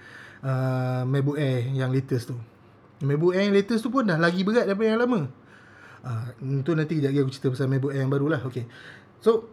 uh, 0.42 1.02
MacBook 1.06 1.38
Air 1.38 1.70
yang 1.72 1.90
latest 1.90 2.34
tu. 2.34 2.37
MacBook 3.02 3.34
Air 3.34 3.50
yang 3.50 3.56
latest 3.56 3.82
tu 3.87 3.90
pun 3.90 4.06
dah 4.06 4.18
lagi 4.18 4.42
berat 4.42 4.66
daripada 4.68 4.88
yang 4.90 5.00
lama. 5.02 5.20
Itu 6.42 6.75
nanti 6.75 6.99
kejap 6.99 7.11
lagi 7.14 7.20
aku 7.22 7.30
cerita 7.30 7.49
pasal 7.54 7.66
MacBook 7.70 7.94
Air 7.94 8.02
yang 8.04 8.12
baru 8.12 8.26
lah. 8.30 8.40
Okay. 8.46 8.66
So, 9.22 9.49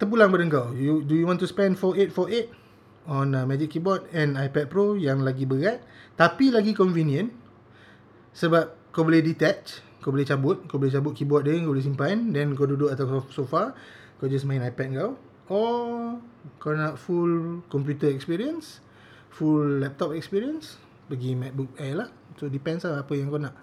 terpulang 0.00 0.32
pada 0.32 0.44
kau. 0.50 0.66
You, 0.72 1.04
do 1.04 1.14
you 1.14 1.28
want 1.28 1.38
to 1.44 1.48
spend 1.48 1.76
4848 1.76 2.64
on 3.04 3.36
uh, 3.36 3.44
Magic 3.44 3.76
Keyboard 3.76 4.08
and 4.16 4.40
iPad 4.40 4.72
Pro 4.72 4.96
yang 4.96 5.20
lagi 5.20 5.44
berat 5.44 5.84
tapi 6.14 6.48
lagi 6.48 6.72
convenient 6.72 7.28
sebab 8.34 8.94
kau 8.94 9.02
boleh 9.02 9.22
detach, 9.22 9.82
kau 9.98 10.14
boleh 10.14 10.26
cabut, 10.26 10.62
kau 10.70 10.78
boleh 10.78 10.90
cabut 10.90 11.14
keyboard 11.14 11.46
dia, 11.46 11.58
kau 11.58 11.74
boleh 11.74 11.84
simpan 11.84 12.30
then 12.30 12.54
kau 12.54 12.66
duduk 12.66 12.90
atas 12.90 13.06
sofa, 13.34 13.74
kau 14.18 14.26
just 14.30 14.46
main 14.46 14.62
iPad 14.62 14.94
kau 14.94 15.10
or 15.50 16.18
kau 16.62 16.72
nak 16.72 16.96
full 16.96 17.60
computer 17.68 18.08
experience, 18.08 18.80
full 19.34 19.82
laptop 19.82 20.14
experience, 20.14 20.78
pergi 21.10 21.34
MacBook 21.34 21.74
Air 21.82 21.94
lah. 21.98 22.08
So 22.38 22.46
depends 22.46 22.86
lah 22.86 23.02
apa 23.02 23.12
yang 23.18 23.28
kau 23.30 23.42
nak. 23.42 23.54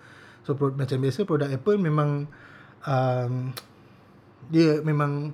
So 0.44 0.58
pro, 0.58 0.74
macam 0.76 1.00
biasa 1.00 1.24
produk 1.24 1.48
Apple 1.48 1.80
memang 1.80 2.28
um, 2.84 3.34
dia 4.52 4.82
memang 4.84 5.32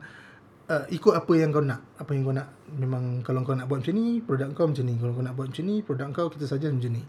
uh, 0.69 0.85
ikut 0.93 1.13
apa 1.17 1.33
yang 1.33 1.49
kau 1.49 1.65
nak. 1.65 1.81
Apa 1.97 2.13
yang 2.13 2.23
kau 2.27 2.35
nak. 2.35 2.49
Memang 2.77 3.25
kalau 3.25 3.41
kau 3.41 3.57
nak 3.57 3.65
buat 3.65 3.81
macam 3.81 3.95
ni 3.97 4.21
produk 4.21 4.53
kau 4.53 4.69
macam 4.69 4.85
ni. 4.85 4.95
Kalau 4.99 5.13
kau 5.17 5.25
nak 5.25 5.33
buat 5.33 5.47
macam 5.49 5.63
ni 5.65 5.75
produk 5.81 6.07
kau 6.13 6.27
kita 6.29 6.45
saja 6.45 6.69
macam 6.69 6.91
ni. 6.93 7.03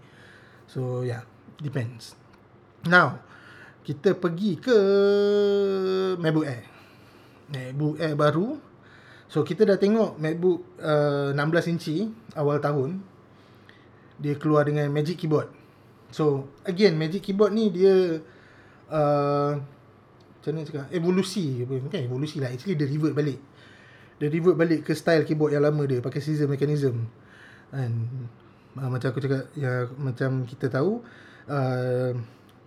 So 0.65 1.05
yeah 1.05 1.23
depends. 1.61 2.17
Now 2.89 3.21
kita 3.85 4.17
pergi 4.17 4.57
ke 4.61 4.77
MacBook 6.17 6.47
Air. 6.49 6.65
MacBook 7.53 7.95
Air 8.01 8.15
baru. 8.17 8.49
So 9.29 9.45
kita 9.45 9.69
dah 9.69 9.77
tengok 9.77 10.17
MacBook 10.17 10.81
uh, 10.81 11.37
16 11.37 11.73
inci 11.77 12.09
awal 12.33 12.65
tahun 12.65 13.18
dia 14.19 14.35
keluar 14.35 14.67
dengan 14.67 14.91
Magic 14.91 15.19
Keyboard. 15.19 15.49
So 16.11 16.51
again 16.67 16.99
Magic 16.99 17.23
Keyboard 17.23 17.55
ni 17.55 17.71
dia 17.71 18.23
uh, 18.91 19.53
macam 20.39 20.51
mana 20.55 20.67
cakap? 20.67 20.87
Evolusi 20.95 21.67
bukan 21.67 22.01
evolusi 22.03 22.39
lah. 22.39 22.55
Actually 22.55 22.79
dia 22.79 22.87
revert 22.87 23.15
balik. 23.15 23.39
Dia 24.19 24.29
revert 24.31 24.57
balik 24.59 24.81
ke 24.87 24.93
style 24.95 25.23
keyboard 25.23 25.55
yang 25.55 25.63
lama 25.63 25.83
dia 25.87 26.03
pakai 26.03 26.19
scissor 26.19 26.51
mechanism. 26.51 27.07
Kan 27.71 27.93
uh, 28.79 28.89
macam 28.89 29.09
aku 29.11 29.21
cakap 29.23 29.51
ya 29.59 29.91
macam 29.99 30.47
kita 30.47 30.71
tahu 30.71 31.03
uh, 31.51 32.13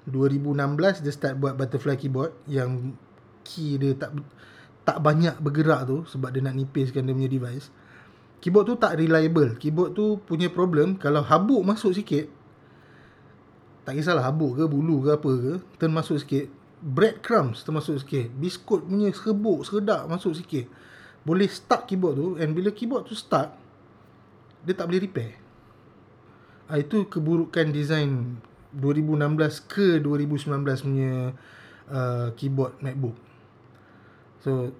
2016 0.10 1.06
dia 1.06 1.14
start 1.14 1.36
buat 1.38 1.54
butterfly 1.54 1.96
keyboard 1.96 2.34
yang 2.50 2.98
key 3.46 3.78
dia 3.78 3.94
tak 3.98 4.18
tak 4.82 4.98
banyak 4.98 5.38
bergerak 5.38 5.86
tu 5.86 6.04
sebab 6.10 6.34
dia 6.34 6.42
nak 6.42 6.58
nipiskan 6.58 7.06
dia 7.06 7.14
punya 7.14 7.30
device 7.30 7.70
keyboard 8.42 8.66
tu 8.68 8.76
tak 8.76 8.98
reliable. 8.98 9.56
Keyboard 9.62 9.94
tu 9.94 10.20
punya 10.26 10.50
problem 10.50 10.98
kalau 10.98 11.22
habuk 11.22 11.62
masuk 11.64 11.94
sikit 11.94 12.42
tak 13.82 13.98
kisahlah 13.98 14.22
habuk 14.22 14.62
ke 14.62 14.64
bulu 14.70 15.02
ke 15.02 15.10
apa 15.18 15.32
ke 15.42 15.54
turn 15.82 15.94
masuk 15.94 16.22
sikit. 16.22 16.46
Breadcrumbs 16.82 17.62
termasuk 17.62 18.02
sikit. 18.02 18.30
Biskut 18.34 18.86
punya 18.86 19.14
serbuk 19.14 19.62
seredak 19.66 20.06
masuk 20.10 20.34
sikit. 20.38 20.66
Boleh 21.22 21.46
stuck 21.50 21.86
keyboard 21.86 22.16
tu 22.18 22.28
and 22.42 22.58
bila 22.58 22.74
keyboard 22.74 23.06
tu 23.06 23.14
stuck 23.14 23.54
dia 24.66 24.74
tak 24.78 24.90
boleh 24.90 25.02
repair. 25.02 25.38
Ha, 26.70 26.78
itu 26.82 27.10
keburukan 27.10 27.74
design 27.74 28.42
2016 28.74 29.70
ke 29.70 29.88
2019 30.00 30.86
punya 30.88 31.14
uh, 31.90 32.28
keyboard 32.38 32.78
MacBook. 32.80 33.18
So 34.42 34.74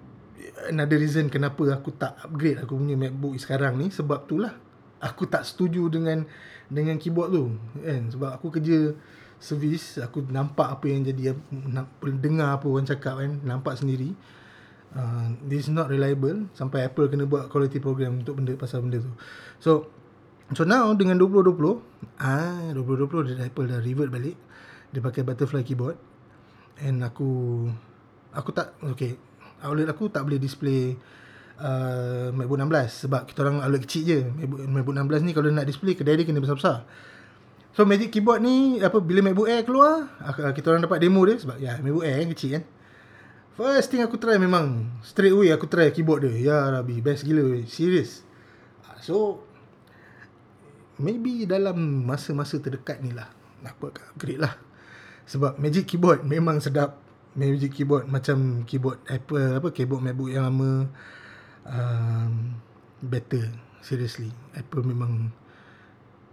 another 0.68 0.98
reason 0.98 1.30
kenapa 1.30 1.74
aku 1.74 1.94
tak 1.94 2.18
upgrade 2.22 2.62
aku 2.62 2.78
punya 2.78 2.96
MacBook 2.98 3.38
sekarang 3.38 3.78
ni 3.78 3.90
sebab 3.90 4.26
tu 4.26 4.38
lah. 4.38 4.54
Aku 5.02 5.26
tak 5.26 5.42
setuju 5.42 5.90
dengan 5.90 6.22
dengan 6.70 6.94
keyboard 6.94 7.30
tu 7.34 7.44
kan? 7.82 8.02
Sebab 8.14 8.30
aku 8.38 8.54
kerja 8.54 8.94
servis 9.42 9.98
aku 9.98 10.22
nampak 10.30 10.78
apa 10.78 10.86
yang 10.86 11.02
jadi 11.02 11.34
dengar 12.22 12.58
apa 12.58 12.66
orang 12.70 12.86
cakap 12.86 13.18
kan? 13.18 13.42
Nampak 13.42 13.82
sendiri. 13.82 14.14
Uh, 14.92 15.34
this 15.48 15.66
is 15.66 15.72
not 15.72 15.90
reliable. 15.90 16.46
Sampai 16.54 16.86
Apple 16.86 17.08
kena 17.10 17.26
buat 17.26 17.50
quality 17.50 17.82
program 17.82 18.22
untuk 18.22 18.38
benda 18.38 18.54
pasal 18.54 18.86
benda 18.86 19.02
tu. 19.02 19.12
So 19.58 19.90
so 20.54 20.62
now 20.62 20.86
dengan 20.94 21.18
2020 21.18 21.58
ah 22.20 22.70
2020 22.76 23.26
dia 23.32 23.36
Apple 23.42 23.66
dah 23.66 23.80
revert 23.82 24.10
balik. 24.12 24.36
Dia 24.94 25.00
pakai 25.02 25.26
butterfly 25.26 25.66
keyboard. 25.66 25.98
And 26.78 27.02
aku 27.02 27.66
aku 28.30 28.50
tak 28.54 28.78
okay 28.86 29.31
outlet 29.62 29.88
aku 29.88 30.10
tak 30.10 30.26
boleh 30.26 30.38
display 30.42 30.98
uh, 31.62 32.34
MacBook 32.34 32.58
16 32.58 33.06
sebab 33.06 33.22
kita 33.30 33.38
orang 33.46 33.62
outlet 33.62 33.82
kecil 33.86 34.02
je 34.04 34.18
MacBook, 34.26 34.60
MacBook 34.66 34.94
16 34.98 35.26
ni 35.26 35.32
kalau 35.32 35.48
nak 35.50 35.66
display 35.66 35.94
kedai 35.94 36.18
dia 36.20 36.26
kena 36.26 36.42
besar-besar 36.42 36.84
So 37.72 37.88
Magic 37.88 38.12
Keyboard 38.12 38.44
ni 38.44 38.84
apa 38.84 39.00
bila 39.00 39.24
MacBook 39.24 39.48
Air 39.48 39.64
keluar, 39.64 40.04
kita 40.52 40.68
orang 40.68 40.84
dapat 40.84 41.00
demo 41.00 41.24
dia 41.24 41.40
sebab 41.40 41.56
ya 41.56 41.80
MacBook 41.80 42.04
Air 42.04 42.20
kan 42.20 42.28
kecil 42.36 42.50
kan. 42.60 42.64
First 43.52 43.92
thing 43.92 44.00
aku 44.00 44.16
try 44.16 44.40
memang 44.40 44.88
straight 45.04 45.32
away 45.32 45.52
aku 45.52 45.68
try 45.68 45.92
keyboard 45.92 46.24
dia. 46.24 46.32
Ya 46.52 46.56
Rabbi, 46.72 47.04
best 47.04 47.24
gila 47.24 47.44
weh. 47.52 47.64
Serious. 47.68 48.24
So 49.00 49.44
maybe 50.96 51.44
dalam 51.44 52.04
masa-masa 52.04 52.56
terdekat 52.60 53.00
ni 53.04 53.12
lah 53.12 53.28
nak 53.60 53.76
buat 53.76 53.96
upgrade 54.12 54.40
lah. 54.40 54.56
Sebab 55.28 55.56
Magic 55.56 55.88
Keyboard 55.88 56.24
memang 56.28 56.60
sedap. 56.60 56.96
Magic 57.32 57.72
Keyboard 57.72 58.08
macam 58.12 58.66
keyboard 58.68 59.00
Apple 59.08 59.56
apa 59.56 59.68
keyboard 59.72 60.04
MacBook 60.04 60.28
yang 60.28 60.52
lama 60.52 60.88
um, 61.64 62.32
better 63.00 63.48
seriously. 63.82 64.30
Apple 64.54 64.86
memang 64.86 65.32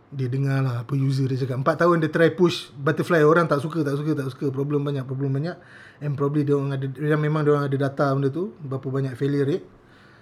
dia 0.10 0.26
dengar 0.26 0.66
lah 0.66 0.76
apa 0.82 0.94
user 0.98 1.30
dia 1.30 1.38
cakap. 1.38 1.62
Empat 1.62 1.86
tahun 1.86 2.02
dia 2.02 2.10
try 2.10 2.34
push 2.34 2.74
butterfly 2.74 3.22
orang 3.22 3.46
tak 3.46 3.62
suka, 3.62 3.86
tak 3.86 3.98
suka, 3.98 4.18
tak 4.18 4.30
suka. 4.34 4.50
Problem 4.50 4.82
banyak, 4.82 5.06
problem 5.06 5.38
banyak. 5.38 5.58
And 6.02 6.18
probably 6.18 6.46
dia 6.46 6.58
orang 6.58 6.74
ada, 6.74 6.86
dia 6.90 7.18
memang 7.18 7.46
dia 7.46 7.54
orang 7.54 7.70
ada 7.70 7.78
data 7.78 8.06
benda 8.18 8.30
tu. 8.34 8.58
Berapa 8.58 8.90
banyak 8.90 9.14
failure 9.14 9.46
rate. 9.46 9.66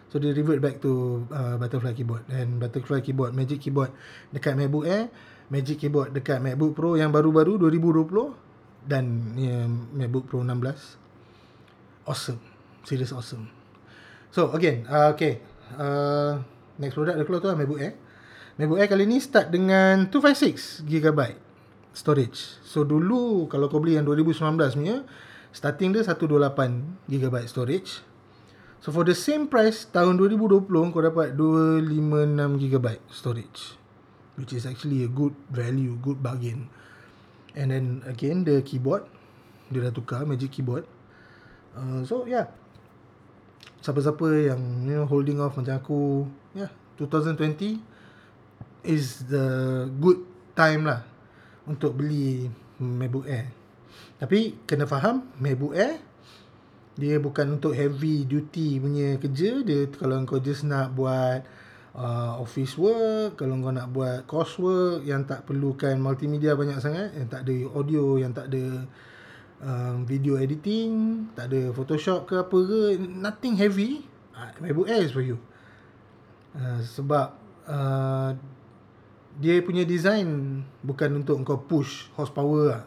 So 0.07 0.19
dia 0.19 0.31
revert 0.31 0.59
back 0.63 0.79
to 0.83 1.23
uh, 1.31 1.55
butterfly 1.59 1.95
keyboard. 1.95 2.27
And 2.31 2.59
butterfly 2.59 2.99
keyboard, 3.03 3.31
magic 3.35 3.63
keyboard 3.63 3.91
dekat 4.31 4.55
MacBook 4.59 4.87
Air. 4.87 5.07
Magic 5.47 5.79
keyboard 5.79 6.11
dekat 6.11 6.43
MacBook 6.43 6.75
Pro 6.75 6.99
yang 6.99 7.11
baru-baru 7.11 7.55
2020. 7.55 8.46
Dan 8.87 9.35
yeah, 9.35 9.67
MacBook 9.67 10.31
Pro 10.31 10.41
16. 10.41 12.07
Awesome. 12.07 12.39
Serious 12.87 13.11
awesome. 13.11 13.51
So 14.31 14.55
again, 14.55 14.87
uh, 14.87 15.11
okay. 15.11 15.43
Uh, 15.75 16.39
next 16.79 16.95
product 16.95 17.19
dah 17.19 17.25
keluar 17.27 17.39
tu 17.43 17.49
lah 17.51 17.59
MacBook 17.59 17.83
Air. 17.83 17.99
MacBook 18.55 18.79
Air 18.79 18.87
kali 18.87 19.03
ni 19.03 19.19
start 19.19 19.51
dengan 19.51 20.07
256GB 20.07 21.21
storage. 21.91 22.63
So 22.63 22.87
dulu 22.87 23.51
kalau 23.51 23.67
kau 23.67 23.83
beli 23.83 23.99
yang 23.99 24.07
2019 24.07 24.77
punya, 24.77 25.03
starting 25.51 25.91
dia 25.91 26.05
128GB 26.05 27.35
storage. 27.49 28.05
So 28.77 28.93
for 28.93 29.03
the 29.03 29.17
same 29.17 29.49
price 29.49 29.89
tahun 29.89 30.21
2020 30.21 30.69
kau 30.93 31.01
dapat 31.01 31.33
256GB 31.35 32.87
storage. 33.09 33.75
Which 34.37 34.53
is 34.53 34.69
actually 34.69 35.01
a 35.01 35.09
good 35.09 35.33
value, 35.49 35.97
good 35.97 36.21
bargain. 36.21 36.69
And 37.57 37.73
then 37.73 38.05
again 38.05 38.45
the 38.45 38.61
keyboard 38.61 39.09
dia 39.67 39.83
dah 39.83 39.91
tukar 39.91 40.23
Magic 40.23 40.53
Keyboard. 40.53 40.87
Uh, 41.75 42.05
so 42.07 42.23
yeah. 42.23 42.47
Siapa-siapa 43.83 44.53
yang 44.53 44.61
you 44.83 44.97
know, 44.99 45.05
holding 45.07 45.39
off 45.39 45.55
macam 45.55 45.77
aku, 45.79 46.25
yeah, 46.57 46.71
2020 46.99 47.79
is 48.83 49.27
the 49.29 49.85
good 50.01 50.23
time 50.57 50.87
lah 50.87 51.05
untuk 51.69 51.95
beli 51.95 52.49
MacBook 52.81 53.27
Air. 53.29 53.53
Tapi 54.17 54.57
kena 54.65 54.89
faham 54.89 55.29
MacBook 55.37 55.77
Air 55.77 56.01
dia 56.97 57.21
bukan 57.21 57.61
untuk 57.61 57.77
heavy 57.77 58.25
duty 58.25 58.81
punya 58.81 59.21
kerja. 59.21 59.61
Dia 59.61 59.85
kalau 59.93 60.17
kau 60.25 60.41
just 60.41 60.65
nak 60.65 60.97
buat 60.97 61.45
uh, 61.97 62.37
office 62.37 62.77
work, 62.77 63.41
kalau 63.41 63.57
kau 63.59 63.73
nak 63.73 63.89
buat 63.89 64.29
coursework 64.29 65.01
yang 65.03 65.25
tak 65.25 65.49
perlukan 65.49 65.97
multimedia 65.97 66.53
banyak 66.53 66.77
sangat, 66.77 67.17
yang 67.17 67.27
tak 67.27 67.43
ada 67.43 67.55
audio, 67.73 68.21
yang 68.21 68.31
tak 68.31 68.53
ada 68.53 68.85
um, 69.65 70.05
video 70.05 70.37
editing, 70.37 71.25
tak 71.33 71.49
ada 71.49 71.73
Photoshop 71.73 72.29
ke 72.29 72.37
apa 72.37 72.57
ke, 72.63 72.79
nothing 73.01 73.57
heavy, 73.57 74.05
uh, 74.37 74.53
MacBook 74.61 74.87
Air 74.87 75.03
is 75.03 75.11
for 75.11 75.25
you. 75.25 75.41
Uh, 76.53 76.79
sebab 76.85 77.33
uh, 77.65 78.37
dia 79.37 79.61
punya 79.61 79.85
design 79.85 80.61
bukan 80.81 81.21
untuk 81.21 81.41
kau 81.45 81.61
push 81.61 82.09
horsepower 82.17 82.63
lah. 82.73 82.85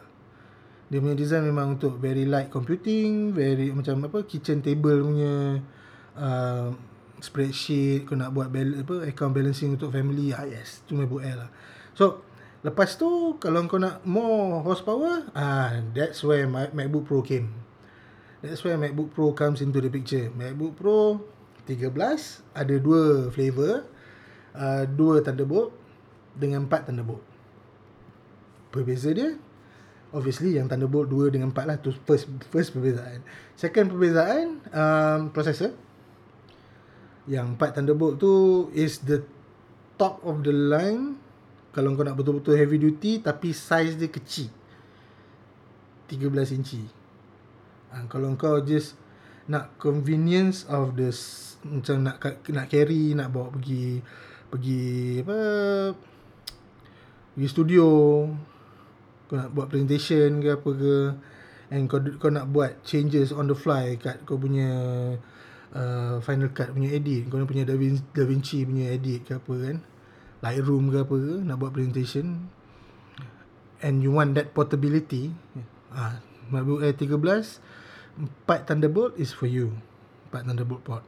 Dia 0.91 0.99
punya 0.99 1.15
design 1.15 1.47
memang 1.47 1.79
untuk 1.79 1.95
very 2.03 2.27
light 2.27 2.51
computing, 2.51 3.31
very 3.31 3.71
macam 3.71 4.03
apa 4.03 4.27
kitchen 4.27 4.59
table 4.59 5.07
punya 5.07 5.63
uh, 6.19 6.75
spreadsheet 7.21 8.09
kau 8.09 8.17
nak 8.17 8.33
buat 8.33 8.49
bal- 8.49 8.81
apa 8.81 9.07
account 9.07 9.33
balancing 9.33 9.77
untuk 9.77 9.93
family. 9.93 10.33
Ah 10.33 10.45
yes, 10.45 10.81
tu 10.89 10.97
MacBook 10.97 11.21
Air 11.21 11.47
lah. 11.47 11.49
So, 11.93 12.25
lepas 12.65 12.97
tu 12.97 13.37
kalau 13.37 13.65
kau 13.69 13.77
nak 13.77 14.03
more 14.03 14.61
horsepower, 14.65 15.29
ah 15.37 15.79
that's 15.93 16.25
where 16.25 16.49
my 16.49 16.67
MacBook 16.73 17.05
Pro 17.05 17.21
came. 17.21 17.53
That's 18.41 18.65
where 18.65 18.75
MacBook 18.75 19.13
Pro 19.13 19.37
comes 19.37 19.61
into 19.61 19.77
the 19.77 19.93
picture. 19.93 20.33
MacBook 20.33 20.73
Pro 20.75 21.21
13 21.69 22.41
ada 22.57 22.75
dua 22.81 23.29
flavor, 23.29 23.85
uh, 24.57 24.83
dua 24.89 25.21
Thunderbolt 25.21 25.71
dengan 26.33 26.65
4 26.65 26.89
Thunderbolt. 26.89 27.21
Perbeza 28.73 29.13
dia 29.13 29.37
obviously 30.11 30.59
yang 30.59 30.67
Thunderbolt 30.67 31.07
2 31.07 31.33
dengan 31.33 31.49
4 31.51 31.67
lah 31.67 31.77
tu 31.79 31.91
first 32.05 32.27
first 32.51 32.75
perbezaan. 32.75 33.23
Second 33.55 33.95
perbezaan 33.95 34.45
um, 34.71 35.19
processor. 35.31 35.75
Yang 37.29 37.57
4 37.59 37.75
Thunderbolt 37.77 38.17
tu 38.17 38.33
is 38.73 39.01
the 39.05 39.21
top 39.97 40.21
of 40.25 40.41
the 40.41 40.53
line 40.53 41.17
kalau 41.71 41.95
kau 41.95 42.03
nak 42.03 42.19
betul-betul 42.19 42.59
heavy 42.59 42.81
duty 42.81 43.23
tapi 43.23 43.55
size 43.55 43.95
dia 43.95 44.11
kecil. 44.11 44.51
13 46.11 46.59
inci. 46.59 46.83
Ha, 47.95 48.03
kalau 48.11 48.35
kau 48.35 48.59
just 48.59 48.99
nak 49.47 49.75
convenience 49.79 50.67
of 50.67 50.99
the 50.99 51.11
macam 51.67 52.03
nak 52.03 52.17
nak 52.51 52.67
carry 52.67 53.15
nak 53.15 53.31
bawa 53.31 53.53
pergi 53.53 54.01
pergi 54.51 54.83
apa 55.23 55.39
pergi 57.35 57.47
studio 57.47 57.87
kau 59.31 59.35
nak 59.39 59.51
buat 59.55 59.67
presentation 59.71 60.43
ke 60.43 60.49
apa 60.55 60.69
ke 60.75 60.95
and 61.71 61.87
kau 61.87 61.99
kau 62.19 62.31
nak 62.31 62.51
buat 62.51 62.83
changes 62.83 63.31
on 63.31 63.47
the 63.47 63.55
fly 63.55 63.95
kat 63.95 64.19
kau 64.27 64.35
punya 64.35 64.67
uh, 65.75 66.19
final 66.23 66.51
cut 66.51 66.71
punya 66.71 66.91
edit. 66.91 67.27
Kau 67.27 67.41
punya 67.43 67.63
Da 67.63 67.75
Vinci, 67.75 68.03
da 68.11 68.23
Vinci 68.27 68.63
punya 68.63 68.91
edit 68.91 69.27
ke 69.27 69.39
apa 69.39 69.53
kan. 69.55 69.77
Lightroom 70.41 70.89
ke 70.89 70.97
apa 71.03 71.15
ke 71.15 71.33
nak 71.43 71.55
buat 71.59 71.71
presentation. 71.71 72.49
And 73.81 74.05
you 74.05 74.13
want 74.13 74.37
that 74.37 74.53
portability. 74.53 75.33
Uh, 75.91 76.21
MacBook 76.51 76.85
Air 76.85 76.93
13 76.93 77.59
4 78.45 78.67
Thunderbolt 78.67 79.15
is 79.17 79.31
for 79.31 79.47
you. 79.47 79.73
4 80.29 80.45
Thunderbolt 80.45 80.83
port. 80.83 81.03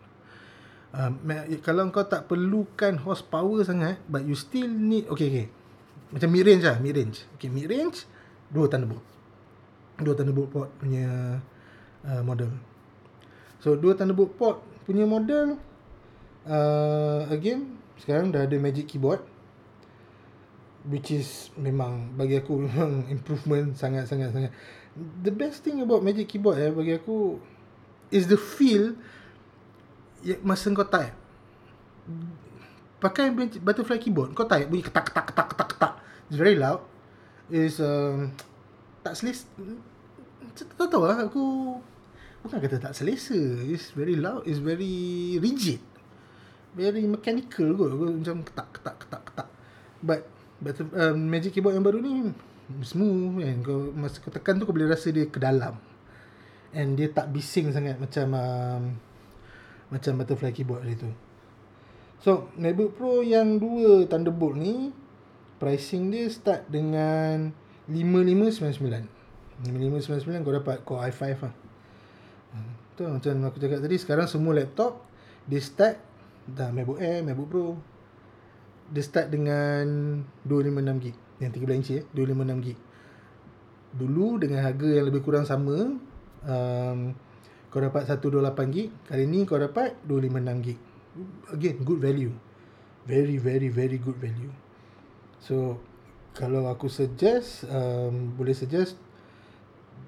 Um, 0.94 1.18
kalau 1.66 1.90
kau 1.90 2.06
tak 2.06 2.30
perlukan 2.30 3.02
horsepower 3.02 3.66
sangat 3.66 3.98
but 4.06 4.22
you 4.30 4.38
still 4.38 4.70
need 4.70 5.10
okay 5.10 5.26
okay. 5.26 5.48
Macam 6.14 6.30
mid 6.30 6.46
range 6.46 6.70
lah 6.70 6.78
mid 6.78 6.94
range 6.94 7.26
okay 7.34 7.50
mid 7.50 7.66
range 7.66 8.06
dua 8.54 8.70
Thunderbolt. 8.70 9.02
Dua 9.98 10.14
Thunderbolt 10.14 10.50
port 10.54 10.70
punya 10.78 11.42
uh, 12.06 12.22
model 12.22 12.73
so 13.64 13.80
dua 13.80 13.96
Thunderbolt 13.96 14.36
port 14.36 14.60
punya 14.84 15.08
model 15.08 15.56
uh, 16.44 17.24
again 17.32 17.80
sekarang 17.96 18.36
dah 18.36 18.44
ada 18.44 18.60
magic 18.60 18.92
keyboard 18.92 19.24
which 20.88 21.16
is 21.16 21.48
memang 21.56 22.12
bagi 22.20 22.40
aku 22.40 22.60
memang 22.68 23.08
improvement 23.08 23.76
sangat 23.76 24.08
sangat 24.08 24.36
sangat. 24.36 24.52
The 24.96 25.34
best 25.34 25.66
thing 25.66 25.82
about 25.82 26.04
magic 26.04 26.30
keyboard 26.30 26.60
eh 26.60 26.72
bagi 26.72 27.00
aku 27.00 27.40
is 28.14 28.30
the 28.30 28.38
feel 28.38 28.94
masa 30.44 30.72
kau 30.72 30.88
type. 30.88 31.16
Pakai 33.00 33.32
butterfly 33.60 34.00
keyboard 34.00 34.36
kau 34.36 34.48
type 34.48 34.68
bunyi 34.68 34.84
ketak 34.84 35.12
ketak 35.12 35.26
ketak 35.32 35.48
ketak 35.56 35.68
ketak. 35.76 35.94
It's 36.28 36.40
very 36.40 36.56
loud. 36.60 36.84
Is 37.52 37.80
um, 37.84 38.32
tak 39.04 39.20
selesa 39.20 39.48
tak 40.54 40.88
tahu 40.88 41.10
lah 41.10 41.26
aku 41.26 41.76
bukan 42.44 42.60
kata 42.60 42.76
tak 42.78 42.94
selesa 42.94 43.40
it's 43.64 43.96
very 43.96 44.20
loud 44.20 44.44
it's 44.44 44.60
very 44.60 45.40
rigid. 45.40 45.80
Very 46.76 47.08
mechanical 47.08 47.72
kot 47.80 47.90
macam 47.96 48.44
ketak 48.44 48.68
ketak 48.76 48.96
ketak 49.08 49.22
ketak. 49.32 49.50
But 50.04 50.28
but 50.60 50.76
um, 51.00 51.32
magic 51.32 51.56
keyboard 51.56 51.80
yang 51.80 51.86
baru 51.88 52.04
ni 52.04 52.36
smooth 52.84 53.40
kan 53.40 53.58
kau 53.64 53.80
masa 53.96 54.20
kau 54.20 54.32
tekan 54.34 54.60
tu 54.60 54.68
kau 54.68 54.76
boleh 54.76 54.92
rasa 54.92 55.08
dia 55.10 55.24
ke 55.32 55.40
dalam. 55.40 55.80
And 56.76 57.00
dia 57.00 57.08
tak 57.14 57.32
bising 57.32 57.72
sangat 57.72 57.96
macam 58.02 58.28
um, 58.36 58.84
macam 59.94 60.12
butterfly 60.20 60.52
keyboard 60.52 60.84
dia 60.84 61.00
tu. 61.00 61.12
So 62.20 62.52
MacBook 62.60 63.00
Pro 63.00 63.24
yang 63.24 63.60
dua 63.60 64.04
Thunderbolt 64.10 64.60
ni 64.60 64.92
pricing 65.64 66.12
dia 66.12 66.28
start 66.28 66.68
dengan 66.68 67.56
5599 67.88 69.64
5599 69.64 70.44
kau 70.44 70.56
dapat 70.56 70.78
Core 70.84 71.08
i5 71.12 71.24
lah 71.40 71.63
tu 72.94 73.10
macam 73.10 73.34
aku 73.50 73.58
cakap 73.58 73.80
tadi 73.82 73.96
sekarang 73.98 74.28
semua 74.30 74.54
laptop 74.54 75.02
dia 75.50 75.60
start 75.60 75.98
dah 76.48 76.70
MacBook 76.70 77.00
Air 77.00 77.24
MacBook 77.24 77.50
Pro. 77.50 77.68
Dia 78.94 79.02
start 79.02 79.32
dengan 79.32 79.86
256GB 80.46 81.42
yang 81.42 81.52
13 81.52 81.80
inci 81.80 81.94
eh 82.00 82.06
256GB 82.14 82.68
dulu 83.94 84.42
dengan 84.42 84.66
harga 84.66 84.90
yang 84.90 85.06
lebih 85.06 85.22
kurang 85.22 85.46
sama 85.46 85.98
um, 86.50 87.00
kau 87.70 87.78
dapat 87.82 88.10
128GB 88.10 89.10
kali 89.10 89.24
ni 89.30 89.46
kau 89.46 89.58
dapat 89.58 89.98
256GB 90.06 90.68
again 91.54 91.78
good 91.82 92.02
value. 92.02 92.34
Very 93.06 93.38
very 93.38 93.70
very 93.70 93.98
good 93.98 94.18
value. 94.18 94.54
So 95.42 95.82
kalau 96.34 96.70
aku 96.70 96.90
suggest 96.90 97.66
um, 97.70 98.34
boleh 98.34 98.54
suggest 98.58 98.98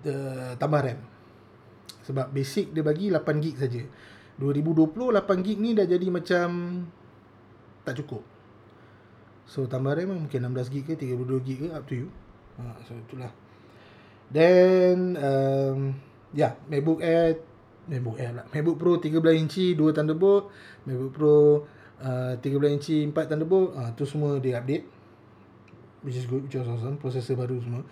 the 0.06 0.54
tambah 0.58 0.82
RAM 0.82 1.15
sebab 2.06 2.30
basic 2.32 2.72
dia 2.72 2.86
bagi 2.86 3.10
8GB 3.10 3.56
saja 3.58 3.84
2020 4.38 4.94
8GB 4.94 5.48
ni 5.58 5.72
dah 5.74 5.88
jadi 5.88 6.08
macam 6.12 6.48
tak 7.86 8.02
cukup 8.02 8.36
So 9.46 9.70
tambah 9.70 9.94
RAM 9.94 10.10
lah, 10.10 10.20
mungkin 10.26 10.42
16GB 10.42 10.78
ke 10.82 10.94
32GB 10.98 11.50
ke 11.62 11.68
up 11.70 11.86
to 11.86 11.94
you. 11.94 12.08
Ha, 12.58 12.82
so 12.82 12.98
itulah. 12.98 13.30
Then 14.34 15.14
um, 15.22 15.94
ya 16.34 16.50
yeah, 16.50 16.54
MacBook 16.66 17.06
Air 17.06 17.38
MacBook 17.86 18.18
Air 18.18 18.42
lah. 18.42 18.46
MacBook 18.50 18.82
Pro 18.82 18.98
13 18.98 19.22
inci 19.38 19.78
2 19.78 19.94
Thunderbolt, 19.94 20.50
MacBook 20.90 21.12
Pro 21.14 21.38
uh, 22.02 22.34
13 22.42 22.74
inci 22.74 23.06
4 23.06 23.30
Thunderbolt, 23.30 23.78
ah 23.78 23.86
uh, 23.86 23.90
tu 23.94 24.10
semua 24.10 24.42
dia 24.42 24.58
update. 24.58 24.90
Which 26.02 26.18
is 26.18 26.26
good, 26.26 26.50
which 26.50 26.58
is 26.58 26.66
awesome. 26.66 26.98
Processor 26.98 27.38
baru 27.38 27.62
semua. 27.62 27.86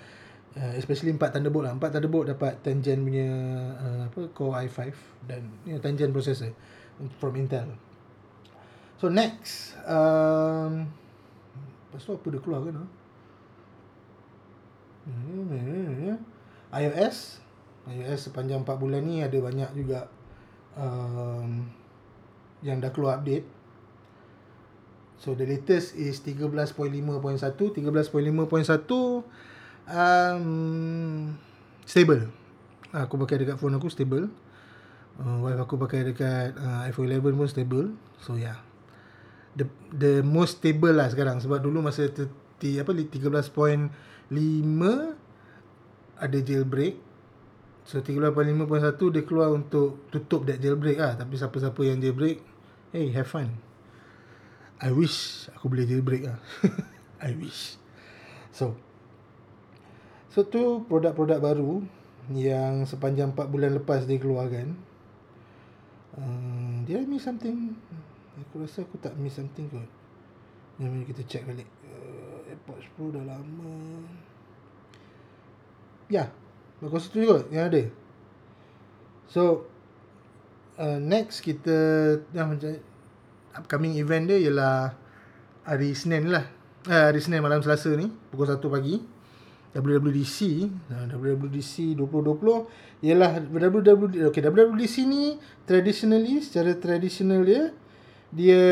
Uh, 0.53 0.73
especially 0.77 1.09
4 1.09 1.33
Thunderbolt 1.33 1.65
lah. 1.65 1.73
4 1.73 1.93
Thunderbolt 1.97 2.29
dapat 2.29 2.61
10 2.61 2.85
gen 2.85 3.01
punya 3.01 3.29
uh, 3.73 4.01
apa 4.05 4.29
Core 4.37 4.69
i5 4.69 4.93
dan 5.25 5.41
you 5.65 5.73
know, 5.73 5.81
10 5.81 5.97
gen 5.97 6.13
processor 6.13 6.53
from 7.17 7.33
Intel. 7.33 7.73
So 9.01 9.09
next 9.09 9.73
um, 9.89 10.87
Lepas 11.93 12.09
tu 12.09 12.17
apa 12.17 12.25
dia 12.33 12.41
keluar 12.41 12.65
kan? 12.65 12.89
Hmm, 15.05 16.17
iOS 16.73 17.37
iOS 17.85 18.33
sepanjang 18.33 18.65
4 18.65 18.81
bulan 18.81 19.05
ni 19.05 19.21
ada 19.21 19.37
banyak 19.37 19.69
juga 19.77 20.09
um, 20.73 21.69
yang 22.65 22.81
dah 22.81 22.89
keluar 22.89 23.21
update. 23.21 23.45
So 25.21 25.37
the 25.37 25.45
latest 25.45 25.93
is 25.93 26.17
13.5.1 26.25 26.73
13.5.1 26.73 27.77
um, 29.89 31.33
stable. 31.83 32.29
Aku 32.93 33.17
pakai 33.17 33.41
dekat 33.41 33.57
phone 33.57 33.75
aku 33.75 33.89
stable. 33.89 34.29
Uh, 35.17 35.41
wife 35.45 35.61
aku 35.61 35.77
pakai 35.77 36.13
dekat 36.13 36.57
uh, 36.57 36.85
iPhone 36.85 37.09
11 37.09 37.37
pun 37.37 37.47
stable. 37.49 37.87
So 38.21 38.37
yeah 38.37 38.61
the 39.53 39.69
the 39.93 40.13
most 40.25 40.59
stable 40.61 40.93
lah 40.93 41.09
sekarang. 41.09 41.39
Sebab 41.39 41.61
dulu 41.61 41.85
masa 41.85 42.09
t, 42.09 42.25
apa 42.77 42.91
13.5 42.93 43.53
ada 46.17 46.37
jailbreak. 46.41 46.95
So 47.83 47.99
13.5.1 47.99 49.13
dia 49.13 49.23
keluar 49.27 49.51
untuk 49.51 50.07
tutup 50.09 50.47
that 50.47 50.59
jailbreak 50.59 50.97
lah. 50.97 51.13
Tapi 51.19 51.35
siapa-siapa 51.37 51.79
yang 51.85 52.01
jailbreak 52.01 52.41
hey 52.93 53.09
have 53.13 53.29
fun. 53.29 53.59
I 54.83 54.91
wish 54.91 55.47
aku 55.55 55.71
boleh 55.71 55.85
jailbreak 55.87 56.27
lah. 56.27 56.39
I 57.27 57.35
wish. 57.37 57.77
So 58.51 58.75
so 60.33 60.41
tu 60.41 60.81
produk-produk 60.89 61.37
baru 61.37 61.85
yang 62.33 62.89
sepanjang 62.89 63.37
4 63.37 63.53
bulan 63.53 63.77
lepas 63.77 64.09
dia 64.09 64.17
keluarkan 64.17 64.73
um, 66.17 66.83
did 66.85 67.01
I 67.01 67.05
miss 67.05 67.25
something. 67.25 67.77
Aku 68.49 68.65
rasa 68.65 68.85
aku 68.85 68.97
tak 68.97 69.13
miss 69.17 69.37
something 69.37 69.69
kot. 69.69 69.89
Yang 70.81 71.13
kita 71.13 71.21
check 71.29 71.43
balik. 71.45 71.69
Uh, 71.85 72.49
Airpods 72.49 72.89
Pro 72.97 73.13
dah 73.13 73.21
lama. 73.21 73.73
Ya 76.11 76.29
Bagus 76.83 77.07
tu 77.07 77.23
juga 77.23 77.47
yang 77.47 77.71
ada. 77.71 77.87
So 79.29 79.69
uh, 80.75 80.99
Next 80.99 81.39
kita 81.39 81.77
yang 82.35 82.57
macam 82.57 82.75
Upcoming 83.53 83.95
event 84.01 84.33
dia 84.33 84.37
ialah 84.49 84.97
Hari 85.63 85.93
Senin 85.93 86.33
lah. 86.33 86.49
Uh, 86.89 87.13
Hari 87.13 87.21
Senin 87.21 87.39
malam 87.39 87.63
Selasa 87.63 87.93
ni 87.93 88.11
Pukul 88.33 88.49
1 88.49 88.59
pagi 88.59 89.12
WWDC 89.73 90.69
WWDC 90.89 91.97
2020 91.97 93.05
Ialah 93.05 93.41
WWDC 93.41 94.29
Okay 94.29 94.41
WWDC 94.45 94.95
ni 95.09 95.37
Traditionally 95.65 96.45
Secara 96.45 96.77
traditional 96.77 97.41
dia 97.41 97.73
dia 98.33 98.65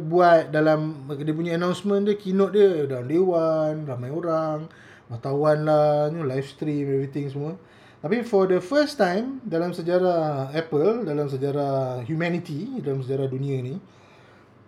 buat 0.00 0.48
dalam 0.48 1.04
dia 1.20 1.36
punya 1.36 1.60
announcement 1.60 2.00
dia 2.08 2.16
keynote 2.16 2.56
dia 2.56 2.88
dalam 2.88 3.04
dewan 3.04 3.84
ramai 3.84 4.08
orang 4.08 4.72
wartawan 5.12 5.68
lah 5.68 6.08
you 6.08 6.16
know, 6.16 6.24
live 6.24 6.48
stream 6.48 6.88
everything 6.88 7.28
semua. 7.28 7.60
Tapi 8.00 8.24
for 8.24 8.48
the 8.48 8.58
first 8.58 8.96
time 8.96 9.44
dalam 9.44 9.76
sejarah 9.76 10.50
Apple 10.56 11.04
dalam 11.04 11.28
sejarah 11.28 12.02
humanity 12.08 12.80
dalam 12.80 13.04
sejarah 13.04 13.28
dunia 13.28 13.60
ni 13.60 13.76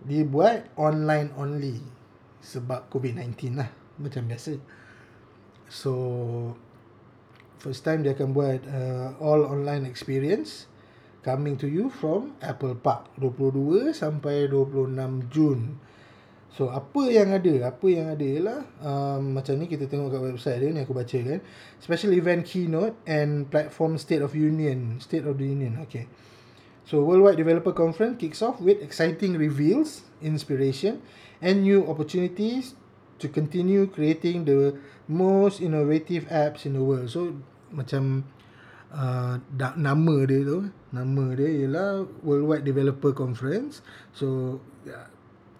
dia 0.05 0.21
buat 0.21 0.69
online 0.77 1.33
only 1.41 1.81
sebab 2.45 2.85
COVID-19 2.93 3.57
lah 3.57 3.67
macam 3.97 4.29
biasa 4.29 4.61
so 5.67 5.93
first 7.57 7.81
time 7.81 8.05
dia 8.05 8.13
akan 8.13 8.29
buat 8.35 8.61
uh, 8.69 9.17
all 9.17 9.47
online 9.47 9.89
experience 9.89 10.69
coming 11.25 11.57
to 11.57 11.65
you 11.65 11.89
from 11.89 12.37
Apple 12.45 12.77
Park 12.77 13.09
22 13.17 13.97
sampai 13.97 14.45
26 14.45 15.25
Jun. 15.33 15.81
So 16.53 16.71
apa 16.71 17.11
yang 17.11 17.33
ada? 17.33 17.73
Apa 17.73 17.89
yang 17.89 18.07
ada 18.13 18.23
ialah 18.23 18.61
um, 18.79 19.35
macam 19.35 19.59
ni 19.59 19.67
kita 19.67 19.89
tengok 19.89 20.13
kat 20.13 20.21
website 20.21 20.61
dia 20.61 20.71
ni 20.71 20.85
aku 20.85 20.93
baca 20.93 21.17
kan. 21.17 21.41
Special 21.81 22.13
event 22.15 22.45
keynote 22.45 22.95
and 23.09 23.49
platform 23.49 23.97
state 23.97 24.21
of 24.21 24.37
union, 24.37 25.01
state 25.01 25.25
of 25.25 25.35
the 25.41 25.49
union. 25.49 25.81
Okay. 25.83 26.07
So 26.85 27.01
Worldwide 27.01 27.41
Developer 27.41 27.73
Conference 27.73 28.21
kicks 28.21 28.45
off 28.45 28.61
with 28.61 28.77
exciting 28.79 29.35
reveals, 29.35 30.05
inspiration 30.21 31.01
and 31.41 31.65
new 31.65 31.83
opportunities 31.89 32.77
to 33.19 33.31
continue 33.31 33.87
creating 33.87 34.43
the 34.43 34.75
most 35.07 35.61
innovative 35.61 36.27
apps 36.27 36.65
in 36.65 36.75
the 36.75 36.83
world. 36.83 37.07
So 37.07 37.39
macam 37.71 38.27
uh, 38.91 39.39
nama 39.77 40.15
dia 40.27 40.41
tu, 40.43 40.59
nama 40.91 41.23
dia 41.35 41.49
ialah 41.65 42.07
Worldwide 42.23 42.65
Developer 42.67 43.11
Conference. 43.15 43.85
So 44.11 44.59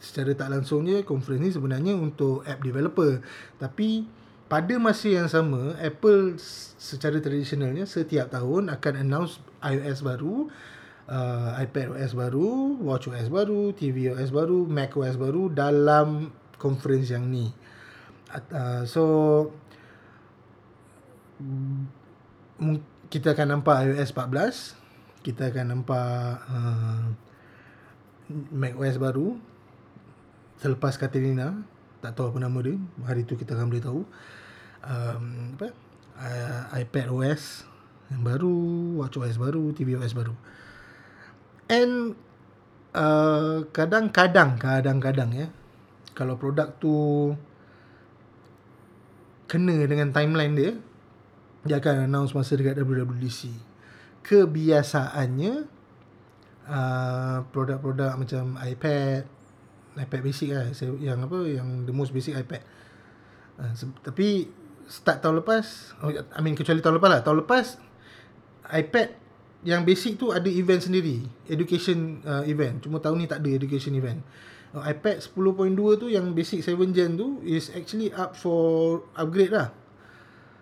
secara 0.06 0.38
tak 0.38 0.54
langsungnya 0.54 1.02
conference 1.02 1.42
ni 1.42 1.50
sebenarnya 1.50 1.98
untuk 1.98 2.46
app 2.46 2.62
developer 2.62 3.26
tapi 3.58 4.06
pada 4.46 4.78
masa 4.78 5.10
yang 5.10 5.26
sama 5.26 5.74
Apple 5.82 6.38
secara 6.78 7.18
tradisionalnya 7.18 7.90
setiap 7.90 8.30
tahun 8.30 8.70
akan 8.70 8.94
announce 9.02 9.42
iOS 9.66 10.06
baru 10.06 10.54
uh, 11.10 11.58
iPad 11.58 11.98
OS 11.98 12.14
baru 12.14 12.78
Watch 12.78 13.10
OS 13.10 13.34
baru 13.34 13.74
TV 13.74 14.14
OS 14.14 14.30
baru 14.30 14.70
Mac 14.70 14.94
OS 14.94 15.18
baru 15.18 15.50
dalam 15.50 16.30
conference 16.58 17.12
yang 17.12 17.28
ni. 17.28 17.52
Uh, 18.52 18.84
so 18.84 19.04
kita 23.12 23.36
akan 23.36 23.60
nampak 23.60 23.92
iOS 23.92 24.12
14 24.12 24.86
kita 25.26 25.50
akan 25.50 25.66
nampak 25.74 26.38
uh, 26.48 27.04
Mac 28.54 28.78
OS 28.78 29.02
baru 29.02 29.38
selepas 30.62 30.96
Katerina 31.02 31.66
tak 32.06 32.14
tahu 32.14 32.30
apa 32.30 32.40
nama 32.46 32.60
dia 32.62 32.78
hari 33.02 33.26
tu 33.26 33.34
kita 33.34 33.58
akan 33.58 33.74
boleh 33.74 33.84
tahu 33.84 34.02
um, 34.86 35.26
apa? 35.58 35.74
Uh, 36.16 36.62
iPad 36.80 37.12
OS 37.12 37.66
yang 38.14 38.22
baru 38.22 38.54
watch 39.02 39.18
OS 39.18 39.42
baru 39.42 39.74
TV 39.74 39.98
OS 39.98 40.14
baru. 40.14 40.38
And 41.66 42.14
uh, 42.94 43.66
kadang-kadang 43.74 44.62
kadang-kadang 44.62 45.34
ya 45.34 45.48
kalau 46.16 46.40
produk 46.40 46.72
tu 46.80 46.96
kena 49.46 49.86
dengan 49.86 50.10
timeline 50.10 50.56
dia 50.58 50.72
dia 51.68 51.78
akan 51.78 52.10
announce 52.10 52.34
masa 52.34 52.58
dekat 52.58 52.82
WWDC 52.82 53.52
kebiasaannya 54.26 55.54
uh, 56.66 57.38
produk-produk 57.54 58.18
macam 58.18 58.58
iPad 58.58 59.30
iPad 59.96 60.22
basic 60.26 60.50
lah 60.52 60.68
yang 61.00 61.24
apa 61.24 61.40
yang 61.48 61.88
the 61.88 61.94
most 61.96 62.12
basic 62.12 62.36
iPad. 62.36 62.60
Uh, 63.56 63.72
tapi 64.04 64.50
start 64.90 65.24
tahun 65.24 65.40
lepas 65.40 65.96
oh, 66.04 66.12
I 66.12 66.40
mean 66.44 66.58
kecuali 66.58 66.84
tahun 66.84 67.00
lepas 67.00 67.10
lah 67.10 67.22
tahun 67.24 67.48
lepas 67.48 67.80
iPad 68.76 69.10
yang 69.66 69.82
basic 69.82 70.20
tu 70.20 70.30
ada 70.30 70.46
event 70.46 70.82
sendiri 70.84 71.24
education 71.48 72.22
uh, 72.26 72.44
event. 72.50 72.82
Cuma 72.84 73.00
tahun 73.00 73.24
ni 73.24 73.28
tak 73.30 73.46
ada 73.46 73.50
education 73.56 73.94
event 73.96 74.20
uh, 74.76 74.84
iPad 74.84 75.24
10.2 75.24 76.02
tu 76.02 76.08
yang 76.12 76.36
basic 76.36 76.60
7 76.62 76.76
gen 76.92 77.16
tu 77.16 77.40
is 77.48 77.72
actually 77.72 78.12
up 78.12 78.36
for 78.36 79.02
upgrade 79.16 79.56
lah 79.56 79.72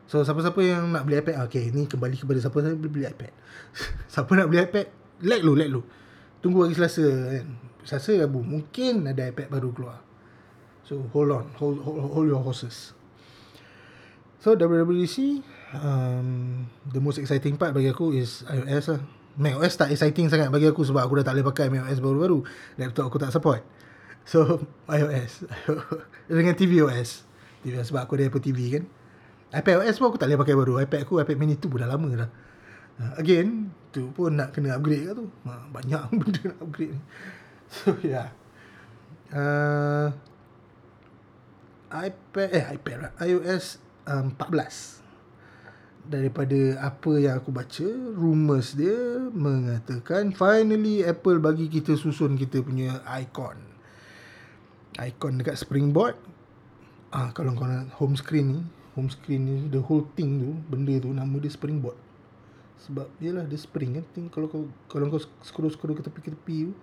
so 0.05 0.21
siapa-siapa 0.21 0.61
yang 0.61 0.93
nak 0.93 1.09
beli 1.09 1.19
iPad 1.19 1.41
okay 1.41 1.73
ni 1.73 1.89
kembali 1.89 2.15
kepada 2.21 2.37
siapa 2.37 2.61
yang 2.61 2.77
beli 2.77 3.09
iPad 3.09 3.33
siapa 4.13 4.31
nak 4.37 4.47
beli 4.47 4.61
iPad 4.61 4.87
let 5.25 5.41
lu 5.41 5.57
let 5.57 5.73
lu 5.73 5.81
tunggu 6.43 6.67
hari 6.67 6.75
Selasa 6.77 7.07
kan 7.09 7.47
Selasa 7.83 8.15
Rabu 8.23 8.39
mungkin 8.43 9.03
ada 9.03 9.27
iPad 9.27 9.47
baru 9.51 9.69
keluar. 9.75 9.99
So 10.87 11.03
hold 11.11 11.31
on, 11.31 11.45
hold 11.59 11.83
hold, 11.83 11.99
hold 12.11 12.27
your 12.27 12.39
horses. 12.39 12.95
So 14.39 14.55
WWDC 14.55 15.39
um, 15.79 16.67
the 16.91 16.99
most 16.99 17.19
exciting 17.19 17.55
part 17.55 17.71
bagi 17.71 17.91
aku 17.91 18.11
is 18.15 18.43
iOS 18.47 18.91
lah. 18.91 19.01
macOS 19.33 19.73
tak 19.79 19.89
exciting 19.89 20.29
sangat 20.29 20.53
bagi 20.53 20.69
aku 20.69 20.85
sebab 20.85 21.01
aku 21.01 21.17
dah 21.17 21.25
tak 21.31 21.33
boleh 21.39 21.47
pakai 21.47 21.65
macOS 21.71 21.99
baru-baru. 22.03 22.39
Laptop 22.79 23.07
aku 23.07 23.17
tak 23.19 23.31
support. 23.31 23.63
So 24.23 24.63
iOS 24.95 25.47
dengan 26.31 26.55
tvOS. 26.55 27.27
tvOS 27.63 27.85
sebab 27.91 28.07
aku 28.07 28.15
ada 28.19 28.27
Apple 28.27 28.43
TV 28.43 28.79
kan. 28.79 28.83
iPad 29.53 29.85
OS 29.85 30.01
pun 30.01 30.09
aku 30.09 30.17
tak 30.17 30.31
boleh 30.31 30.39
pakai 30.41 30.55
baru. 30.57 30.73
iPad 30.81 30.99
aku 31.05 31.21
iPad 31.21 31.37
mini 31.37 31.55
tu 31.59 31.69
dah 31.69 31.87
lama 31.87 32.09
dah. 32.25 32.29
Uh, 32.93 33.13
again, 33.17 33.73
tu 33.89 34.13
pun 34.13 34.33
nak 34.33 34.53
kena 34.53 34.77
upgrade 34.77 35.05
ke 35.05 35.13
tu. 35.13 35.25
Uh, 35.45 35.63
banyak 35.69 36.01
benda 36.19 36.41
nak 36.49 36.59
upgrade 36.63 36.93
ni. 36.95 37.01
So 37.69 37.95
yeah. 38.01 38.29
Uh, 39.33 40.13
iPad 41.93 42.49
eh 42.49 42.65
iPad 42.73 42.97
lah. 42.97 43.11
iOS 43.21 43.81
um, 44.09 44.33
14 44.33 45.03
daripada 46.03 46.83
apa 46.83 47.11
yang 47.15 47.39
aku 47.39 47.55
baca 47.55 47.87
rumors 48.19 48.75
dia 48.75 49.23
mengatakan 49.31 50.35
finally 50.35 50.99
Apple 50.99 51.39
bagi 51.39 51.71
kita 51.71 51.95
susun 51.95 52.35
kita 52.35 52.59
punya 52.59 52.99
icon 53.23 53.72
icon 55.01 55.41
dekat 55.41 55.57
springboard. 55.57 56.17
Ah 57.13 57.29
kalau 57.33 57.53
kau 57.53 57.65
nak 57.69 57.93
home 57.97 58.17
screen 58.17 58.47
ni 58.57 58.61
home 58.93 59.09
screen 59.09 59.41
ni 59.45 59.55
the 59.73 59.81
whole 59.81 60.05
thing 60.13 60.37
tu 60.41 60.49
benda 60.69 60.93
tu 61.01 61.09
nama 61.09 61.33
dia 61.41 61.49
springboard. 61.49 61.97
Sebab 62.83 63.07
dia 63.17 63.33
lah 63.33 63.45
dia 63.45 63.57
spring 63.57 63.97
kan 63.97 64.05
kalau 64.29 64.47
kau 64.49 64.69
kalau 64.89 65.09
kau 65.09 65.21
scroll 65.41 65.71
scroll 65.73 65.97
ke 65.97 66.03
tepi 66.05 66.19
ke 66.21 66.29
tepi 66.33 66.57
tu 66.69 66.73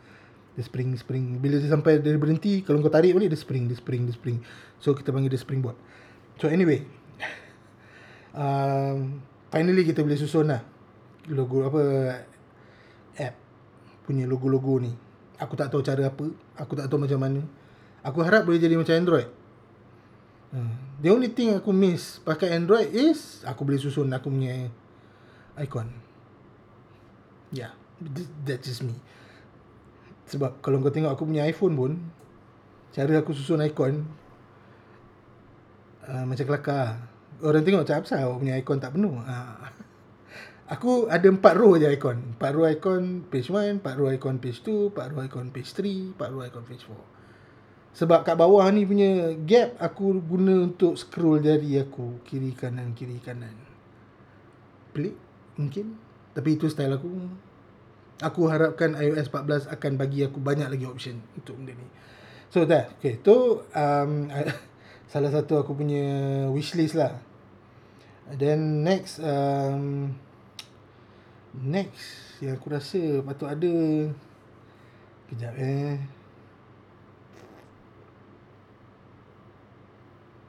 dia 0.59 0.65
spring 0.67 0.91
spring. 0.99 1.39
Bila 1.39 1.63
dia 1.63 1.71
sampai 1.71 2.03
dia 2.03 2.19
berhenti 2.19 2.67
kalau 2.67 2.83
kau 2.83 2.91
tarik 2.91 3.15
balik 3.15 3.31
dia 3.31 3.39
spring 3.39 3.71
dia 3.71 3.79
spring 3.79 4.07
dia 4.07 4.15
spring. 4.15 4.43
So 4.83 4.95
kita 4.95 5.15
panggil 5.15 5.31
dia 5.31 5.39
springboard. 5.39 5.79
So 6.43 6.51
anyway 6.51 6.83
um, 8.43 9.23
finally 9.55 9.87
kita 9.87 10.03
boleh 10.03 10.19
susun 10.19 10.51
lah 10.51 10.63
logo 11.31 11.69
apa 11.69 11.83
app 13.23 13.35
punya 14.03 14.27
logo-logo 14.27 14.83
ni. 14.83 14.91
Aku 15.39 15.55
tak 15.55 15.71
tahu 15.71 15.81
cara 15.87 16.11
apa 16.11 16.27
aku 16.59 16.73
tak 16.75 16.91
tahu 16.91 17.07
macam 17.07 17.23
mana 17.23 17.41
aku 18.05 18.19
harap 18.25 18.47
boleh 18.47 18.61
jadi 18.61 18.77
macam 18.77 18.95
Android. 18.97 19.29
Uh, 20.51 20.75
the 20.99 21.09
only 21.15 21.31
thing 21.31 21.55
aku 21.55 21.71
miss 21.71 22.19
pakai 22.27 22.59
Android 22.59 22.91
is 22.91 23.47
aku 23.47 23.63
boleh 23.63 23.79
susun 23.79 24.11
aku 24.11 24.29
punya 24.29 24.69
icon. 25.59 25.89
Yeah 27.51 27.75
that's 28.45 28.65
just 28.67 28.83
me. 28.83 28.97
Sebab 30.31 30.65
kalau 30.65 30.81
kau 30.81 30.93
tengok 30.93 31.13
aku 31.13 31.27
punya 31.27 31.45
iPhone 31.45 31.75
pun 31.75 31.93
Cara 32.95 33.19
aku 33.19 33.35
susun 33.35 33.63
icon 33.63 34.07
uh, 36.07 36.25
Macam 36.27 36.45
kelakar. 36.47 37.03
Orang 37.43 37.67
tengok 37.67 37.83
macam 37.83 37.97
apa 37.99 38.15
Aku 38.15 38.39
punya 38.39 38.55
icon 38.59 38.79
tak 38.79 38.95
penuh. 38.95 39.15
Uh, 39.21 39.55
Aku 40.75 41.11
ada 41.11 41.27
empat 41.27 41.59
row 41.59 41.75
je 41.75 41.91
icon. 41.91 42.39
Empat 42.39 42.51
row 42.55 42.67
icon 42.67 43.27
page 43.27 43.51
1 43.51 43.83
Empat 43.83 43.95
row 43.99 44.07
icon 44.07 44.39
page 44.39 44.63
2 44.63 44.95
Empat 44.95 45.07
row 45.11 45.23
icon 45.27 45.51
page 45.51 45.71
3 45.75 46.15
Empat 46.15 46.29
row 46.31 46.43
icon 46.47 46.65
page 46.65 46.87
4 46.87 47.20
Sebab 47.91 48.23
kat 48.23 48.39
bawah 48.39 48.71
ni 48.71 48.87
punya 48.87 49.35
gap 49.43 49.75
Aku 49.83 50.23
guna 50.23 50.63
untuk 50.63 50.95
scroll 50.95 51.43
jari 51.43 51.75
aku 51.83 52.23
Kiri 52.23 52.55
kanan 52.55 52.95
Kiri 52.95 53.19
kanan 53.19 53.57
Pelik 54.95 55.19
Mungkin 55.59 55.99
Tapi 56.33 56.49
itu 56.55 56.71
style 56.71 56.95
aku 56.95 57.11
aku 58.21 58.53
harapkan 58.53 58.93
iOS 58.95 59.33
14 59.33 59.73
akan 59.73 59.93
bagi 59.97 60.25
aku 60.25 60.39
banyak 60.39 60.69
lagi 60.69 60.85
option 60.85 61.21
untuk 61.35 61.57
benda 61.57 61.73
ni. 61.73 61.89
So 62.53 62.69
dah, 62.69 62.87
okay. 63.01 63.19
Tu 63.21 63.35
um, 63.65 64.13
salah 65.13 65.31
satu 65.33 65.65
aku 65.65 65.73
punya 65.75 66.05
wishlist 66.53 66.97
lah. 66.97 67.17
Then 68.31 68.87
next, 68.87 69.19
um, 69.19 70.15
next 71.57 72.39
yang 72.39 72.55
aku 72.61 72.71
rasa 72.71 73.25
patut 73.27 73.51
ada, 73.51 73.75
kejap 75.33 75.55
eh. 75.59 75.99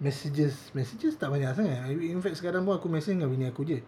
Messages, 0.01 0.73
messages 0.73 1.13
tak 1.13 1.29
banyak 1.29 1.53
sangat. 1.53 1.93
In 1.93 2.17
fact 2.25 2.41
sekarang 2.41 2.65
pun 2.65 2.73
aku 2.73 2.89
message 2.89 3.13
dengan 3.13 3.29
bini 3.29 3.45
aku 3.45 3.61
je 3.61 3.85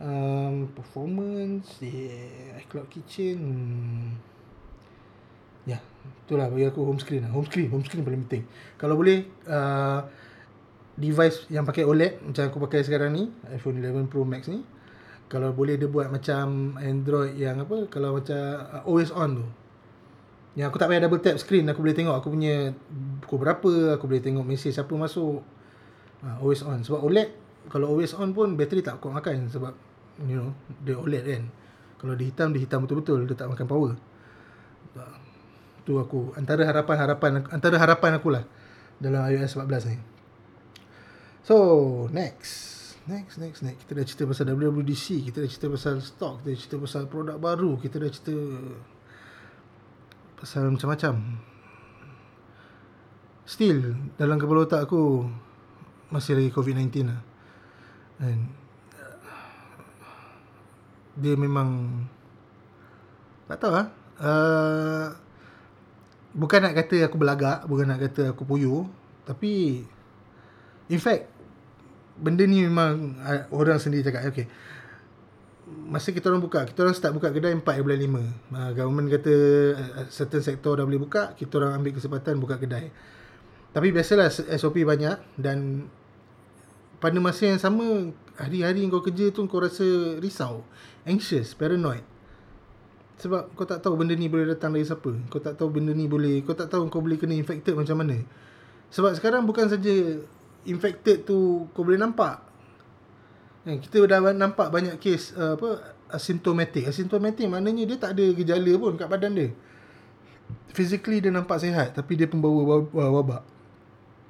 um, 0.00 0.68
performance 0.72 1.80
yeah, 1.80 2.60
iCloud 2.60 2.88
Kitchen 2.92 3.38
hmm. 3.40 4.10
ya 5.66 5.76
yeah, 5.76 5.80
itulah 6.26 6.46
bagi 6.52 6.66
aku 6.68 6.84
home 6.84 7.00
screen 7.00 7.26
lah. 7.26 7.32
home 7.32 7.46
screen 7.48 7.68
home 7.72 7.84
screen 7.84 8.04
paling 8.04 8.22
penting 8.28 8.44
kalau 8.76 8.94
boleh 8.96 9.26
uh, 9.48 10.04
device 10.96 11.44
yang 11.52 11.68
pakai 11.68 11.84
OLED 11.84 12.24
macam 12.24 12.42
aku 12.48 12.58
pakai 12.68 12.80
sekarang 12.86 13.12
ni 13.12 13.28
iPhone 13.52 13.82
11 13.82 14.08
Pro 14.08 14.24
Max 14.24 14.48
ni 14.48 14.64
kalau 15.26 15.50
boleh 15.50 15.74
dia 15.74 15.90
buat 15.90 16.06
macam 16.06 16.78
Android 16.78 17.34
yang 17.34 17.58
apa 17.58 17.90
kalau 17.90 18.16
macam 18.16 18.38
uh, 18.38 18.86
always 18.86 19.10
on 19.12 19.42
tu 19.42 19.46
yang 20.56 20.72
aku 20.72 20.80
tak 20.80 20.88
payah 20.88 21.04
double 21.04 21.20
tap 21.20 21.36
screen 21.36 21.68
aku 21.68 21.84
boleh 21.84 21.92
tengok 21.92 22.16
aku 22.16 22.32
punya 22.32 22.72
pukul 23.20 23.44
berapa 23.44 24.00
aku 24.00 24.08
boleh 24.08 24.24
tengok 24.24 24.44
mesej 24.44 24.72
siapa 24.72 24.90
masuk 24.96 25.44
uh, 26.24 26.36
always 26.40 26.64
on 26.64 26.80
sebab 26.80 27.04
OLED 27.04 27.28
kalau 27.68 27.92
always 27.92 28.16
on 28.16 28.32
pun 28.32 28.56
bateri 28.56 28.80
tak 28.80 28.98
kuat 28.98 29.20
makan 29.20 29.52
sebab 29.52 29.76
you 30.24 30.40
know 30.40 30.56
the 30.82 30.96
OLED 30.96 31.24
kan 31.28 31.44
Kalau 31.96 32.12
dia 32.12 32.28
hitam, 32.28 32.52
dia 32.52 32.60
hitam 32.62 32.84
betul-betul. 32.84 33.24
Dia 33.24 33.36
tak 33.36 33.48
makan 33.48 33.66
power. 33.66 33.92
Tu 35.86 35.92
aku 35.94 36.34
antara 36.34 36.66
harapan-harapan 36.66 37.46
antara 37.48 37.76
harapan 37.78 38.10
aku 38.18 38.28
lah 38.34 38.44
dalam 38.98 39.22
iOS 39.32 39.56
14 39.56 39.92
ni. 39.92 39.96
So, 41.46 41.56
next. 42.10 42.74
Next, 43.06 43.38
next, 43.38 43.62
next. 43.62 43.86
Kita 43.86 43.92
dah 43.94 44.04
cerita 44.04 44.22
pasal 44.26 44.50
WWDC. 44.50 45.30
Kita 45.30 45.38
dah 45.38 45.50
cerita 45.50 45.70
pasal 45.70 46.02
stock. 46.02 46.42
Kita 46.42 46.48
dah 46.50 46.58
cerita 46.58 46.76
pasal 46.82 47.02
produk 47.06 47.36
baru. 47.38 47.78
Kita 47.78 48.02
dah 48.02 48.10
cerita 48.10 48.34
pasal 50.46 50.70
macam-macam. 50.70 51.42
Still, 53.42 53.98
dalam 54.14 54.38
kepala 54.38 54.62
otak 54.62 54.86
aku 54.86 55.26
masih 56.14 56.38
lagi 56.38 56.54
COVID-19 56.54 57.10
lah. 57.10 57.18
And 58.22 58.54
dia 61.18 61.34
memang 61.34 61.98
tak 63.50 63.58
tahu 63.58 63.74
lah. 63.74 63.90
Uh, 64.22 65.10
bukan 66.30 66.62
nak 66.62 66.78
kata 66.78 67.10
aku 67.10 67.18
belagak, 67.18 67.66
bukan 67.66 67.90
nak 67.90 68.06
kata 68.06 68.30
aku 68.30 68.46
puyuh, 68.46 68.86
tapi 69.26 69.82
in 70.86 71.00
fact 71.02 71.26
benda 72.22 72.46
ni 72.46 72.62
memang 72.62 73.18
uh, 73.18 73.50
orang 73.50 73.82
sendiri 73.82 74.06
cakap 74.06 74.30
okay 74.30 74.46
masa 75.86 76.10
kita 76.10 76.28
orang 76.28 76.42
buka 76.42 76.66
kita 76.66 76.82
orang 76.82 76.94
start 76.98 77.14
buka 77.14 77.30
kedai 77.30 77.54
4 77.54 77.62
bulan 77.62 77.98
5 77.98 78.10
uh, 78.58 78.70
government 78.74 79.06
kata 79.08 79.34
uh, 79.78 80.06
certain 80.10 80.42
sektor 80.42 80.74
dah 80.74 80.84
boleh 80.84 80.98
buka 80.98 81.38
kita 81.38 81.62
orang 81.62 81.78
ambil 81.78 81.94
kesempatan 81.94 82.42
buka 82.42 82.58
kedai. 82.58 82.90
Tapi 83.70 83.92
biasalah 83.92 84.32
SOP 84.32 84.82
banyak 84.88 85.20
dan 85.36 85.88
pada 86.96 87.20
masa 87.20 87.44
yang 87.44 87.60
sama 87.60 88.08
hari-hari 88.40 88.88
kau 88.88 89.04
kerja 89.04 89.28
tu 89.30 89.44
kau 89.44 89.60
rasa 89.60 90.16
risau 90.16 90.64
anxious 91.04 91.52
paranoid. 91.52 92.02
Sebab 93.16 93.52
kau 93.56 93.64
tak 93.64 93.80
tahu 93.80 93.96
benda 93.96 94.12
ni 94.12 94.28
boleh 94.28 94.48
datang 94.48 94.76
dari 94.76 94.84
siapa. 94.84 95.08
Kau 95.28 95.40
tak 95.40 95.56
tahu 95.56 95.72
benda 95.72 95.92
ni 95.92 96.08
boleh 96.08 96.44
kau 96.44 96.52
tak 96.52 96.68
tahu 96.68 96.88
kau 96.92 97.00
boleh 97.00 97.16
kena 97.16 97.36
infected 97.36 97.76
macam 97.76 98.00
mana. 98.00 98.20
Sebab 98.92 99.12
sekarang 99.16 99.44
bukan 99.44 99.68
saja 99.68 100.20
infected 100.68 101.24
tu 101.24 101.68
kau 101.72 101.84
boleh 101.84 102.00
nampak. 102.00 102.45
Eh, 103.66 103.82
kita 103.82 103.98
dah 104.06 104.30
nampak 104.30 104.70
banyak 104.70 104.94
kes 105.02 105.34
uh, 105.34 105.58
apa 105.58 105.98
asymptomatic. 106.14 106.86
Asymptomatic 106.86 107.50
maknanya 107.50 107.82
dia 107.82 107.98
tak 107.98 108.14
ada 108.14 108.24
gejala 108.30 108.72
pun 108.78 108.94
kat 108.94 109.10
badan 109.10 109.34
dia. 109.34 109.50
Physically 110.70 111.18
dia 111.18 111.34
nampak 111.34 111.58
sihat 111.58 111.98
tapi 111.98 112.14
dia 112.14 112.30
pembawa 112.30 112.86
wabak. 112.94 113.42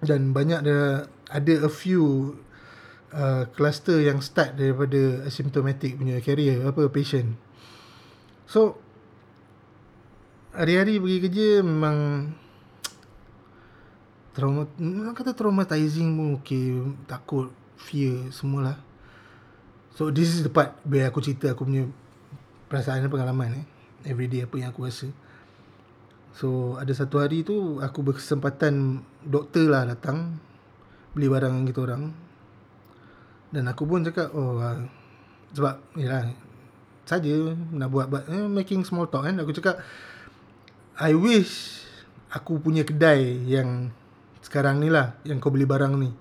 Dan 0.01 0.33
banyak 0.33 0.65
dia 0.65 1.05
ada 1.29 1.55
a 1.61 1.69
few 1.69 2.33
uh, 3.13 3.45
cluster 3.53 4.01
yang 4.01 4.25
start 4.25 4.57
daripada 4.57 5.29
asymptomatic 5.29 6.01
punya 6.01 6.17
carrier 6.25 6.65
apa 6.65 6.89
patient. 6.89 7.37
So 8.49 8.81
hari-hari 10.57 10.97
pergi 10.97 11.19
kerja 11.29 11.49
memang 11.61 11.97
trauma 14.33 14.65
nak 14.81 15.13
kata 15.13 15.37
traumatizing 15.37 16.17
pun 16.17 16.41
okay 16.41 16.81
takut 17.05 17.53
fear 17.77 18.33
semualah 18.33 18.86
so 19.97 20.13
this 20.13 20.29
is 20.29 20.45
the 20.45 20.53
part 20.53 20.77
where 20.85 21.09
aku 21.09 21.25
cerita 21.25 21.57
aku 21.57 21.65
punya 21.65 21.89
perasaan 22.69 23.01
dan 23.03 23.11
pengalaman 23.11 23.65
eh. 23.65 23.67
Everyday 24.07 24.45
apa 24.45 24.55
yang 24.61 24.71
aku 24.71 24.87
rasa. 24.87 25.09
So 26.37 26.77
ada 26.77 26.93
satu 26.93 27.19
hari 27.19 27.43
tu 27.43 27.81
aku 27.81 28.05
berkesempatan 28.05 29.01
doktor 29.25 29.73
lah 29.73 29.89
datang 29.89 30.37
beli 31.17 31.33
barang 31.33 31.49
dengan 31.49 31.67
kita 31.67 31.81
orang. 31.81 32.03
Dan 33.51 33.65
aku 33.73 33.83
pun 33.89 34.05
cakap 34.05 34.31
oh 34.37 34.61
uh, 34.61 34.85
sebab 35.57 35.81
yalah 35.97 36.29
saja 37.09 37.57
nak 37.73 37.89
buat 37.89 38.07
buat 38.13 38.29
eh, 38.29 38.47
making 38.53 38.85
small 38.85 39.09
talk 39.09 39.25
kan. 39.25 39.41
Aku 39.41 39.57
cakap 39.57 39.81
I 41.01 41.17
wish 41.17 41.83
aku 42.29 42.61
punya 42.61 42.85
kedai 42.85 43.49
yang 43.49 43.91
sekarang 44.45 44.79
ni 44.79 44.93
lah 44.93 45.17
yang 45.25 45.41
kau 45.41 45.49
beli 45.49 45.65
barang 45.65 45.97
ni. 45.97 46.13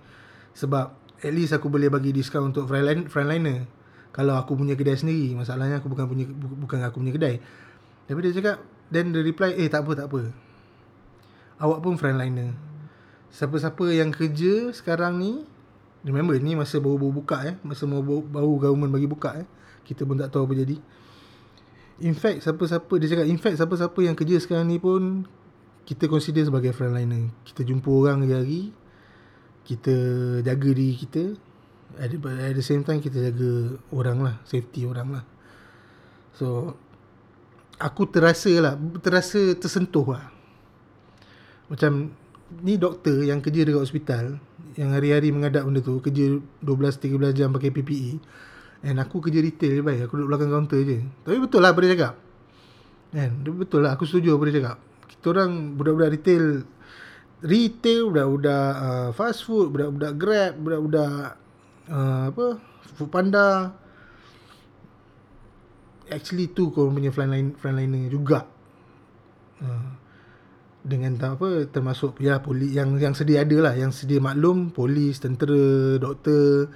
Sebab 0.56 1.05
at 1.22 1.32
least 1.32 1.56
aku 1.56 1.72
boleh 1.72 1.88
bagi 1.88 2.12
diskaun 2.12 2.52
untuk 2.52 2.68
frontline, 2.68 3.08
frontliner. 3.08 3.68
Kalau 4.16 4.40
aku 4.40 4.56
punya 4.56 4.80
kedai 4.80 4.96
sendiri. 4.96 5.36
Masalahnya 5.36 5.84
aku 5.84 5.92
bukan 5.92 6.08
punya 6.08 6.26
bukan 6.32 6.80
aku 6.84 7.04
punya 7.04 7.14
kedai. 7.16 7.36
Tapi 8.08 8.20
dia 8.24 8.32
cakap, 8.32 8.64
then 8.94 9.12
the 9.12 9.20
reply, 9.20 9.52
eh 9.56 9.68
tak 9.68 9.84
apa, 9.84 9.92
tak 9.98 10.08
apa. 10.08 10.32
Awak 11.60 11.80
pun 11.84 11.96
frontliner. 12.00 12.56
Siapa-siapa 13.36 13.92
yang 13.92 14.16
kerja 14.16 14.72
sekarang 14.72 15.20
ni, 15.20 15.44
remember 16.08 16.38
ni 16.40 16.56
masa 16.56 16.80
baru-baru 16.80 17.20
buka 17.20 17.38
eh. 17.44 17.56
Masa 17.68 17.84
baru, 17.84 18.24
baru 18.24 18.52
government 18.60 18.92
bagi 18.96 19.08
buka 19.12 19.44
eh. 19.44 19.48
Kita 19.84 20.08
pun 20.08 20.16
tak 20.16 20.32
tahu 20.32 20.48
apa 20.48 20.56
jadi. 20.64 20.78
In 22.04 22.16
fact, 22.16 22.44
siapa-siapa, 22.44 22.94
dia 23.00 23.08
cakap, 23.08 23.26
in 23.28 23.40
fact, 23.40 23.56
siapa-siapa 23.60 24.00
yang 24.04 24.16
kerja 24.16 24.36
sekarang 24.40 24.68
ni 24.68 24.80
pun 24.80 25.24
kita 25.88 26.08
consider 26.12 26.44
sebagai 26.44 26.72
frontliner. 26.76 27.32
Kita 27.44 27.64
jumpa 27.64 27.88
orang 27.88 28.24
hari-hari, 28.24 28.72
kita 29.66 29.96
jaga 30.46 30.70
diri 30.72 30.96
kita. 30.96 31.24
At 31.96 32.12
the, 32.12 32.20
at 32.22 32.54
the 32.54 32.66
same 32.66 32.86
time, 32.86 33.02
kita 33.02 33.32
jaga 33.32 33.80
orang 33.90 34.18
lah, 34.22 34.36
safety 34.46 34.86
orang 34.86 35.20
lah. 35.20 35.24
So, 36.36 36.76
aku 37.80 38.08
terasa 38.12 38.52
lah, 38.62 38.76
terasa 39.00 39.56
tersentuh 39.58 40.14
lah. 40.14 40.30
Macam, 41.72 42.14
ni 42.62 42.78
doktor 42.78 43.26
yang 43.26 43.42
kerja 43.42 43.66
dekat 43.66 43.82
hospital, 43.82 44.38
yang 44.76 44.92
hari-hari 44.92 45.32
mengadap 45.32 45.66
benda 45.66 45.80
tu, 45.82 45.98
kerja 46.04 46.38
12-13 46.62 47.34
jam 47.34 47.50
pakai 47.50 47.72
PPE. 47.72 48.12
And 48.86 49.02
aku 49.02 49.18
kerja 49.24 49.42
retail 49.42 49.82
je 49.82 49.84
baik, 49.84 50.06
aku 50.06 50.20
duduk 50.20 50.30
belakang 50.36 50.52
kaunter 50.52 50.84
je. 50.86 51.00
Tapi 51.26 51.38
betul 51.42 51.64
lah 51.64 51.74
apa 51.74 51.80
dia 51.82 51.96
cakap. 51.96 52.14
Kan? 53.16 53.32
Betul 53.42 53.80
lah, 53.88 53.98
aku 53.98 54.04
setuju 54.06 54.36
apa 54.36 54.46
dia 54.52 54.56
cakap 54.62 54.78
kita 55.26 55.42
orang 55.42 55.74
budak-budak 55.74 56.12
retail 56.14 56.46
retail 57.44 58.14
budak-budak 58.14 58.72
uh, 58.80 59.10
fast 59.12 59.44
food 59.44 59.76
budak-budak 59.76 60.14
grab 60.16 60.54
budak-budak 60.60 61.36
uh, 61.92 62.32
apa 62.32 62.46
food 62.96 63.10
panda. 63.12 63.76
Actually 66.06 66.54
tu 66.54 66.70
kau 66.70 66.94
punya 66.94 67.10
frontline 67.10 67.58
frontliner 67.58 68.08
juga. 68.08 68.46
Uh, 69.58 69.98
dengan 70.86 71.18
tak 71.18 71.42
apa 71.42 71.66
termasuk 71.66 72.22
ya 72.22 72.46
polis 72.46 72.70
yang 72.70 72.94
yang 73.02 73.18
sedia 73.18 73.42
ada 73.42 73.58
lah. 73.58 73.74
Yang 73.74 74.06
sedia 74.06 74.22
maklum 74.22 74.70
polis 74.70 75.18
tentera 75.18 75.98
doktor 75.98 76.70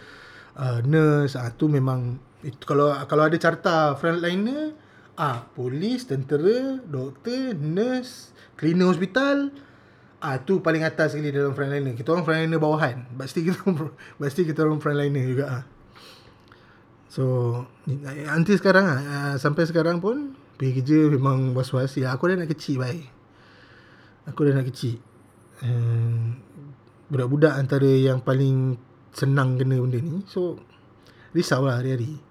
uh, 0.58 0.80
nurse. 0.82 1.38
Ah 1.38 1.54
tu 1.54 1.70
memang 1.70 2.18
itu 2.42 2.66
kalau 2.66 2.90
kalau 3.06 3.30
ada 3.30 3.38
carta 3.38 3.94
frontliner 3.96 4.74
ah 5.20 5.46
polis 5.54 6.10
tentera 6.10 6.82
doktor 6.90 7.54
nurse 7.54 8.34
cleaner 8.58 8.90
hospital 8.90 9.54
ah 10.20 10.40
tu 10.44 10.60
paling 10.60 10.84
atas 10.84 11.16
sekali 11.16 11.32
dalam 11.32 11.56
frontliner. 11.56 11.96
Kita 11.96 12.16
orang 12.16 12.26
frontliner 12.28 12.60
bawahan. 12.60 13.08
Still 13.28 13.52
kita 13.52 13.60
still 14.32 14.48
kita 14.48 14.60
orang 14.68 14.80
frontliner 14.84 15.24
juga 15.24 15.46
ah. 15.48 15.64
So 17.10 17.24
nanti 18.30 18.54
sekarang 18.56 18.86
ah 18.86 19.36
sampai 19.40 19.66
sekarang 19.66 20.04
pun 20.04 20.38
pergi 20.60 20.84
kerja 20.84 21.00
memang 21.10 21.56
was-was. 21.58 21.96
Ya 21.98 22.12
aku 22.14 22.30
dah 22.30 22.40
nak 22.40 22.52
kecil 22.52 22.84
baik 22.84 23.20
aku 24.30 24.46
dah 24.46 24.54
nak 24.54 24.70
kecil. 24.70 25.02
Um, 25.66 26.40
budak-budak 27.10 27.58
antara 27.58 27.90
yang 27.90 28.22
paling 28.22 28.78
senang 29.12 29.58
kena 29.58 29.82
benda 29.82 30.00
ni 30.00 30.22
so 30.30 30.62
risau 31.34 31.66
lah 31.66 31.82
hari-hari. 31.82 32.22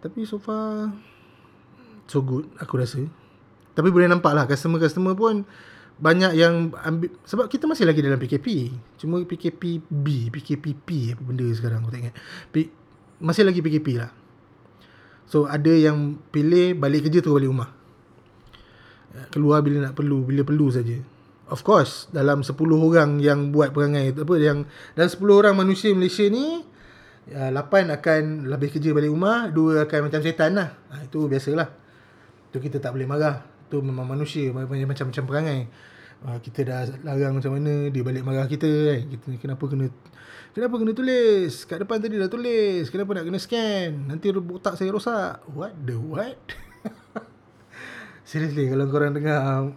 Tapi 0.00 0.24
so 0.24 0.38
far 0.38 0.94
so 2.06 2.22
good 2.22 2.46
aku 2.62 2.78
rasa. 2.78 3.02
Tapi 3.74 3.90
boleh 3.90 4.06
nampak 4.06 4.32
lah 4.32 4.46
customer-customer 4.46 5.18
pun 5.18 5.44
banyak 6.00 6.32
yang 6.32 6.72
ambil 6.80 7.12
sebab 7.28 7.44
kita 7.52 7.68
masih 7.68 7.84
lagi 7.84 8.00
dalam 8.00 8.16
PKP. 8.16 8.72
Cuma 8.96 9.20
PKPB, 9.20 10.32
PKPP 10.32 11.12
apa 11.12 11.22
benda 11.22 11.44
sekarang 11.52 11.84
aku 11.84 11.92
tak 11.92 12.00
ingat. 12.08 12.14
P, 12.48 12.72
masih 13.20 13.44
lagi 13.44 13.60
PKP 13.60 14.00
lah. 14.00 14.08
So 15.28 15.44
ada 15.44 15.68
yang 15.68 16.16
pilih 16.32 16.74
balik 16.80 17.06
kerja 17.06 17.20
tu 17.20 17.36
balik 17.36 17.52
rumah. 17.52 17.70
Keluar 19.28 19.60
bila 19.60 19.90
nak 19.90 19.94
perlu, 19.94 20.24
bila 20.24 20.40
perlu 20.40 20.72
saja. 20.72 20.96
Of 21.50 21.66
course, 21.66 22.08
dalam 22.14 22.46
10 22.46 22.56
orang 22.56 23.18
yang 23.20 23.52
buat 23.52 23.74
perangai 23.74 24.14
apa 24.14 24.34
yang 24.40 24.64
dalam 24.96 25.10
10 25.10 25.20
orang 25.34 25.54
manusia 25.58 25.92
Malaysia 25.92 26.24
ni 26.30 26.64
8 27.28 27.52
akan 28.00 28.48
lebih 28.48 28.72
kerja 28.72 28.96
balik 28.96 29.12
rumah, 29.12 29.52
2 29.52 29.84
akan 29.84 30.00
macam 30.08 30.20
setan 30.24 30.56
lah. 30.56 30.78
Ha, 30.94 31.04
itu 31.04 31.28
biasalah. 31.28 31.68
Tu 32.54 32.58
kita 32.58 32.80
tak 32.80 32.96
boleh 32.96 33.06
marah 33.06 33.59
tu 33.70 33.78
memang 33.78 34.04
manusia 34.04 34.50
macam-macam 34.50 35.24
perangai. 35.24 35.60
Uh, 36.20 36.36
kita 36.44 36.68
dah 36.68 36.84
larang 37.00 37.40
macam 37.40 37.56
mana 37.56 37.88
dia 37.88 38.02
balik 38.04 38.26
marah 38.26 38.50
kita 38.50 38.66
kan. 38.66 39.00
Kita 39.08 39.26
kenapa 39.38 39.64
kena 39.70 39.86
kenapa 40.52 40.74
kena 40.76 40.92
tulis? 40.92 41.64
Kat 41.64 41.78
depan 41.80 42.02
tadi 42.02 42.18
dah 42.18 42.28
tulis 42.28 42.90
kenapa 42.90 43.16
nak 43.16 43.24
kena 43.30 43.38
scan? 43.38 43.90
Nanti 44.10 44.34
otak 44.34 44.74
saya 44.74 44.90
rosak. 44.90 45.46
What 45.54 45.78
the 45.86 45.96
what? 45.96 46.36
Seriously 48.28 48.68
kalau 48.68 48.90
korang 48.90 49.14
dengar 49.14 49.72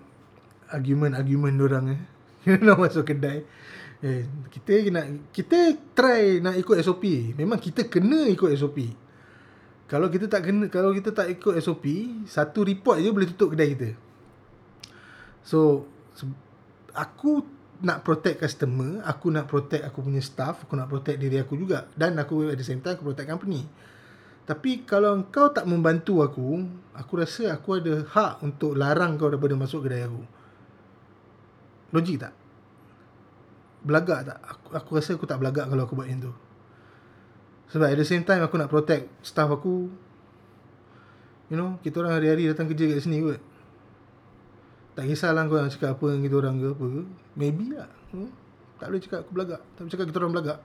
argument-argument 0.73 1.55
orang 1.61 1.85
eh. 1.93 2.01
Nak 2.65 2.75
masuk 2.75 3.07
kedai. 3.07 3.45
Eh, 4.03 4.27
kita 4.51 4.91
nak 4.91 5.31
kita 5.31 5.79
try 5.95 6.43
nak 6.43 6.59
ikut 6.59 6.75
SOP 6.83 7.07
memang 7.39 7.55
kita 7.55 7.87
kena 7.87 8.27
ikut 8.27 8.51
SOP 8.59 9.02
Kalau 9.87 10.07
kita 10.07 10.31
tak 10.31 10.47
kena 10.47 10.71
kalau 10.71 10.95
kita 10.95 11.11
tak 11.11 11.27
ikut 11.29 11.59
SOP, 11.59 11.85
satu 12.25 12.63
report 12.63 13.03
je 13.03 13.09
boleh 13.11 13.29
tutup 13.29 13.53
kedai 13.53 13.75
kita. 13.75 13.89
So 15.43 15.85
aku 16.95 17.43
nak 17.83 18.07
protect 18.07 18.39
customer, 18.39 19.03
aku 19.03 19.27
nak 19.27 19.51
protect 19.51 19.83
aku 19.83 19.99
punya 20.07 20.23
staff, 20.23 20.63
aku 20.63 20.73
nak 20.79 20.87
protect 20.87 21.19
diri 21.19 21.35
aku 21.35 21.59
juga 21.59 21.91
dan 21.99 22.15
aku 22.15 22.47
at 22.47 22.55
the 22.55 22.63
same 22.63 22.79
time 22.79 22.95
aku 22.95 23.11
protect 23.11 23.27
company. 23.27 23.67
Tapi 24.43 24.83
kalau 24.83 25.23
kau 25.31 25.51
tak 25.51 25.63
membantu 25.63 26.19
aku, 26.19 26.63
aku 26.95 27.13
rasa 27.15 27.55
aku 27.55 27.79
ada 27.79 28.03
hak 28.03 28.43
untuk 28.43 28.75
larang 28.75 29.15
kau 29.15 29.31
daripada 29.31 29.55
masuk 29.55 29.87
kedai 29.87 30.03
aku. 30.03 30.23
Logik 31.95 32.17
tak? 32.23 32.33
Belagak 33.83 34.19
tak? 34.27 34.39
Aku, 34.43 34.65
aku 34.75 34.89
rasa 34.99 35.15
aku 35.15 35.27
tak 35.27 35.39
belagak 35.39 35.67
kalau 35.67 35.83
aku 35.87 35.95
buat 35.95 36.07
yang 36.07 36.23
tu. 36.23 36.33
Sebab 37.73 37.89
at 37.89 37.97
the 37.97 38.05
same 38.05 38.21
time 38.21 38.45
aku 38.45 38.53
nak 38.61 38.69
protect 38.69 39.09
staff 39.25 39.49
aku. 39.49 39.89
You 41.49 41.57
know, 41.57 41.81
kita 41.81 42.05
orang 42.05 42.21
hari-hari 42.21 42.45
datang 42.45 42.69
kerja 42.69 42.85
kat 42.85 43.01
sini 43.01 43.25
kot. 43.25 43.41
Tak 44.93 45.09
kisahlah 45.09 45.49
kau 45.49 45.57
nak 45.57 45.73
cakap 45.73 45.97
apa 45.97 46.05
dengan 46.13 46.21
kita 46.21 46.35
orang 46.37 46.55
ke 46.61 46.67
apa 46.69 46.85
ke. 46.85 47.01
Maybe 47.33 47.65
lah. 47.73 47.89
Hmm? 48.13 48.29
Tak 48.77 48.87
boleh 48.93 49.01
cakap 49.01 49.19
aku 49.25 49.31
belagak. 49.33 49.61
Tak 49.73 49.81
boleh 49.81 49.91
cakap 49.97 50.05
kita 50.05 50.17
orang 50.21 50.33
belagak. 50.37 50.59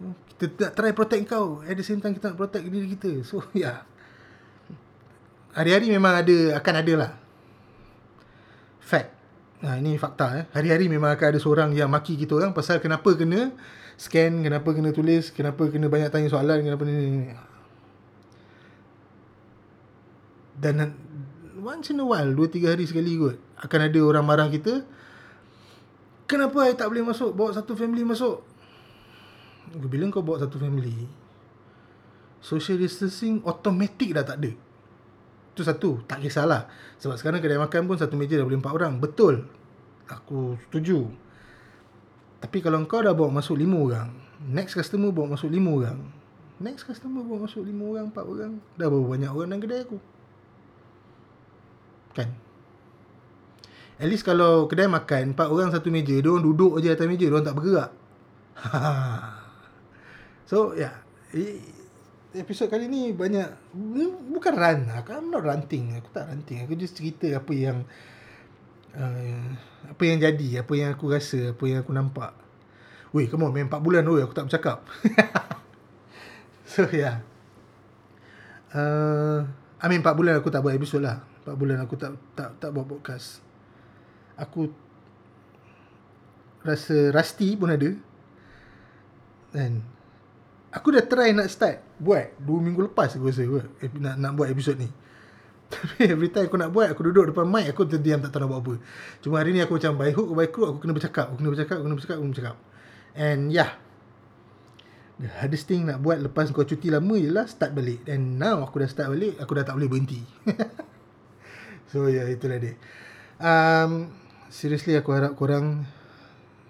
Hmm? 0.00 0.14
Kita 0.40 0.54
nak 0.64 0.72
try 0.72 0.92
protect 0.96 1.22
kau. 1.28 1.46
At 1.60 1.76
the 1.76 1.84
same 1.84 2.00
time 2.00 2.16
kita 2.16 2.32
nak 2.32 2.38
protect 2.40 2.64
diri 2.72 2.88
kita. 2.96 3.20
So, 3.28 3.44
ya. 3.52 3.60
Yeah. 3.60 3.78
Hari-hari 5.54 5.92
memang 5.92 6.24
ada, 6.24 6.56
akan 6.56 6.74
ada 6.80 6.92
lah. 6.96 7.10
Fact. 8.80 9.12
Nah, 9.64 9.80
ini 9.80 9.96
fakta 9.96 10.26
eh. 10.36 10.44
Hari-hari 10.52 10.92
memang 10.92 11.16
akan 11.16 11.26
ada 11.32 11.40
seorang 11.40 11.72
yang 11.72 11.88
maki 11.88 12.20
kita 12.20 12.36
orang 12.36 12.52
pasal 12.52 12.84
kenapa 12.84 13.16
kena 13.16 13.48
scan, 13.96 14.44
kenapa 14.44 14.76
kena 14.76 14.92
tulis, 14.92 15.32
kenapa 15.32 15.64
kena 15.72 15.88
banyak 15.88 16.12
tanya 16.12 16.28
soalan, 16.28 16.60
kenapa 16.60 16.84
ni, 16.84 16.92
ni, 16.92 17.06
ni. 17.24 17.32
Dan 20.60 20.92
once 21.64 21.96
in 21.96 21.98
a 21.98 22.04
while, 22.04 22.28
2-3 22.28 22.76
hari 22.76 22.84
sekali 22.84 23.16
kot, 23.16 23.40
akan 23.64 23.80
ada 23.88 24.00
orang 24.04 24.24
marah 24.28 24.52
kita, 24.52 24.84
kenapa 26.28 26.68
I 26.68 26.76
tak 26.76 26.92
boleh 26.92 27.08
masuk, 27.08 27.32
bawa 27.32 27.56
satu 27.56 27.72
family 27.72 28.04
masuk? 28.04 28.44
Bila 29.72 30.12
kau 30.12 30.20
bawa 30.20 30.44
satu 30.44 30.60
family, 30.60 31.08
social 32.44 32.76
distancing 32.76 33.40
automatic 33.48 34.12
dah 34.12 34.28
tak 34.28 34.44
ada. 34.44 34.52
Itu 35.54 35.62
satu, 35.62 36.02
tak 36.10 36.18
kisahlah. 36.18 36.66
Sebab 36.98 37.14
sekarang 37.14 37.38
kedai 37.38 37.62
makan 37.62 37.86
pun 37.86 37.94
satu 37.94 38.18
meja 38.18 38.34
dah 38.34 38.42
boleh 38.42 38.58
empat 38.58 38.74
orang. 38.74 38.98
Betul. 38.98 39.46
Aku 40.10 40.58
setuju. 40.66 41.06
Tapi 42.42 42.58
kalau 42.58 42.82
kau 42.90 42.98
dah 42.98 43.14
bawa 43.14 43.38
masuk 43.38 43.54
lima 43.54 43.78
orang, 43.78 44.10
next 44.50 44.74
customer 44.74 45.14
bawa 45.14 45.38
masuk 45.38 45.46
lima 45.48 45.70
orang, 45.70 46.10
next 46.58 46.84
customer 46.84 47.22
bawa 47.22 47.46
masuk 47.46 47.62
lima 47.62 47.86
orang, 47.86 48.10
empat 48.10 48.24
orang, 48.26 48.52
dah 48.74 48.90
berapa 48.90 49.06
banyak 49.14 49.30
orang 49.30 49.48
dalam 49.48 49.62
kedai 49.62 49.80
aku? 49.86 49.98
Kan? 52.18 52.28
At 53.96 54.10
least 54.10 54.26
kalau 54.26 54.66
kedai 54.66 54.90
makan, 54.90 55.38
empat 55.38 55.48
orang 55.54 55.70
satu 55.70 55.88
meja, 55.88 56.18
dia 56.18 56.26
orang 56.26 56.44
duduk 56.44 56.82
je 56.82 56.90
atas 56.90 57.06
meja, 57.06 57.30
dia 57.30 57.32
orang 57.32 57.46
tak 57.46 57.56
bergerak. 57.56 57.90
so, 60.50 60.74
ya. 60.74 60.90
Yeah. 61.30 61.83
Episod 62.34 62.66
kali 62.66 62.90
ni 62.90 63.14
banyak 63.14 63.46
bukan 64.26 64.54
run 64.58 64.90
lah. 64.90 65.06
I'm 65.06 65.30
not 65.30 65.46
ranting. 65.46 65.94
Aku 66.02 66.10
tak 66.10 66.26
ranting. 66.26 66.66
Aku 66.66 66.74
just 66.74 66.98
cerita 66.98 67.30
apa 67.30 67.54
yang 67.54 67.86
uh, 68.98 69.46
apa 69.86 70.02
yang 70.02 70.18
jadi, 70.18 70.66
apa 70.66 70.72
yang 70.74 70.90
aku 70.98 71.14
rasa, 71.14 71.54
apa 71.54 71.62
yang 71.62 71.86
aku 71.86 71.94
nampak. 71.94 72.34
Weh, 73.14 73.30
come 73.30 73.46
on, 73.46 73.54
main 73.54 73.70
4 73.70 73.78
bulan 73.78 74.02
weh 74.10 74.18
aku 74.18 74.34
tak 74.34 74.50
bercakap. 74.50 74.82
so, 76.74 76.90
yeah. 76.90 77.22
Uh, 78.74 79.46
I 79.78 79.86
mean 79.86 80.02
4 80.02 80.18
bulan 80.18 80.42
aku 80.42 80.50
tak 80.50 80.66
buat 80.66 80.74
episod 80.74 81.06
lah. 81.06 81.22
4 81.46 81.54
bulan 81.54 81.86
aku 81.86 81.94
tak 81.94 82.18
tak 82.34 82.58
tak 82.58 82.74
buat 82.74 82.90
podcast. 82.90 83.46
Aku 84.34 84.74
rasa 86.66 87.14
rusty 87.14 87.54
pun 87.54 87.70
ada. 87.70 87.94
Dan 89.54 89.86
aku 90.74 90.90
dah 90.98 91.06
try 91.06 91.30
nak 91.30 91.46
start 91.46 91.83
buat 92.00 92.34
2 92.42 92.66
minggu 92.66 92.90
lepas 92.90 93.14
aku 93.14 93.30
rasa 93.30 93.46
buat, 93.46 93.66
nak 94.00 94.14
nak 94.18 94.32
buat 94.34 94.48
episod 94.50 94.74
ni. 94.74 94.90
Tapi 95.72 96.12
every 96.12 96.28
time 96.30 96.46
aku 96.46 96.56
nak 96.60 96.70
buat 96.70 96.92
Aku 96.92 97.08
duduk 97.08 97.32
depan 97.32 97.48
mic 97.48 97.72
Aku 97.72 97.88
terdiam 97.88 98.20
tak 98.20 98.36
tahu 98.36 98.44
nak 98.44 98.50
buat 98.52 98.60
apa. 98.62 98.74
Cuma 99.24 99.40
hari 99.40 99.56
ni 99.56 99.64
aku 99.64 99.80
macam 99.80 99.96
By 99.96 100.12
hook 100.12 100.28
by 100.36 100.48
crook 100.52 100.68
Aku 100.76 100.78
kena 100.84 100.92
bercakap 100.92 101.26
Aku 101.32 101.36
kena 101.40 101.50
bercakap 101.50 101.76
Aku 101.80 101.84
kena 101.88 101.96
bercakap 101.96 102.16
Aku 102.16 102.24
kena 102.24 102.32
bercakap. 102.36 102.56
And 103.16 103.40
yeah. 103.48 103.70
The 105.14 105.30
hardest 105.30 105.70
thing 105.70 105.86
nak 105.88 106.02
buat 106.04 106.20
Lepas 106.20 106.52
kau 106.52 106.66
cuti 106.66 106.92
lama 106.92 107.14
Ialah 107.16 107.46
start 107.48 107.72
balik. 107.72 108.04
And 108.06 108.36
now 108.36 108.60
aku 108.62 108.82
dah 108.82 108.88
start 108.90 109.08
balik 109.14 109.40
Aku 109.40 109.52
dah 109.56 109.64
tak 109.64 109.74
boleh 109.78 109.88
berhenti. 109.90 110.20
So 111.94 112.10
yeah 112.10 112.26
itulah 112.26 112.58
dia. 112.58 112.74
Um, 113.38 114.10
Seriously 114.50 114.98
aku 114.98 115.14
harap 115.14 115.38
korang 115.38 115.86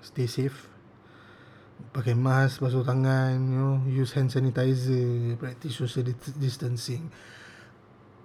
Stay 0.05 0.29
safe 0.29 0.74
Pakai 1.95 2.19
mask 2.19 2.59
Basuh 2.59 2.83
tangan 2.83 3.39
you 3.39 3.55
know, 3.55 3.79
Use 3.87 4.19
hand 4.19 4.35
sanitizer 4.35 5.39
Practice 5.39 5.79
social 5.79 6.03
distancing. 6.35 7.07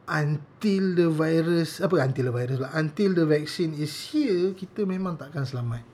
Until 0.10 0.98
the 0.98 1.08
virus 1.14 1.78
apa 1.86 2.02
until 2.02 2.34
the 2.34 2.36
virus 2.36 2.58
lah 2.58 2.74
until 2.74 3.14
the 3.14 3.30
vaccine 3.30 3.78
is 3.78 3.94
here 4.10 4.58
kita 4.58 4.82
memang 4.90 5.22
takkan 5.22 5.46
selamat. 5.46 5.86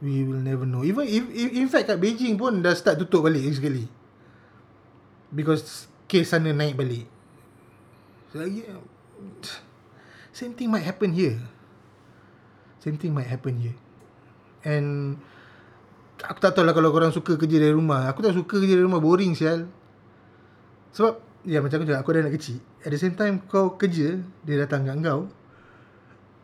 We 0.00 0.24
will 0.24 0.40
never 0.40 0.64
know. 0.64 0.80
Even 0.80 1.04
if, 1.04 1.28
if 1.28 1.48
in 1.52 1.68
fact 1.68 1.92
kat 1.92 2.00
Beijing 2.00 2.40
pun 2.40 2.64
dah 2.64 2.72
start 2.72 2.96
tutup 2.96 3.28
balik 3.28 3.44
sekali. 3.52 3.84
Because 5.28 5.92
case 6.08 6.32
sana 6.32 6.56
naik 6.56 6.72
balik. 6.72 7.04
So 8.32 8.48
yeah, 8.48 8.80
same 10.32 10.56
thing 10.56 10.72
might 10.72 10.88
happen 10.88 11.12
here. 11.12 11.36
Same 12.80 12.96
thing 12.96 13.12
might 13.12 13.28
happen 13.28 13.60
here. 13.60 13.76
And 14.64 15.20
aku 16.26 16.38
tak 16.42 16.52
tahu 16.58 16.66
lah 16.66 16.74
kalau 16.74 16.90
korang 16.90 17.14
suka 17.14 17.38
kerja 17.38 17.62
dari 17.62 17.74
rumah. 17.74 18.10
Aku 18.10 18.24
tak 18.24 18.34
suka 18.34 18.58
kerja 18.58 18.74
dari 18.74 18.84
rumah. 18.86 18.98
Boring 18.98 19.38
sial. 19.38 19.70
Sebab 20.96 21.28
Ya 21.46 21.62
macam 21.62 21.78
aku 21.78 21.86
cakap 21.86 22.00
Aku 22.02 22.10
ada 22.12 22.20
anak 22.26 22.34
kecil. 22.34 22.58
At 22.82 22.90
the 22.90 22.98
same 22.98 23.14
time 23.14 23.40
Kau 23.46 23.78
kerja 23.78 24.18
Dia 24.42 24.56
datang 24.58 24.84
kat 24.84 24.96
kau 25.00 25.30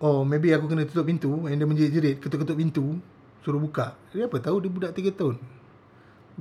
Oh 0.05 0.22
maybe 0.22 0.55
aku 0.55 0.70
kena 0.70 0.87
tutup 0.87 1.09
pintu 1.09 1.45
And 1.45 1.59
dia 1.59 1.66
menjerit-jerit 1.66 2.22
Ketuk-ketuk 2.22 2.57
pintu 2.57 3.03
Suruh 3.43 3.61
buka. 3.61 3.99
Dia 4.14 4.31
apa 4.31 4.39
tahu 4.41 4.62
Dia 4.64 4.70
budak 4.70 4.93
3 4.97 5.12
tahun. 5.12 5.37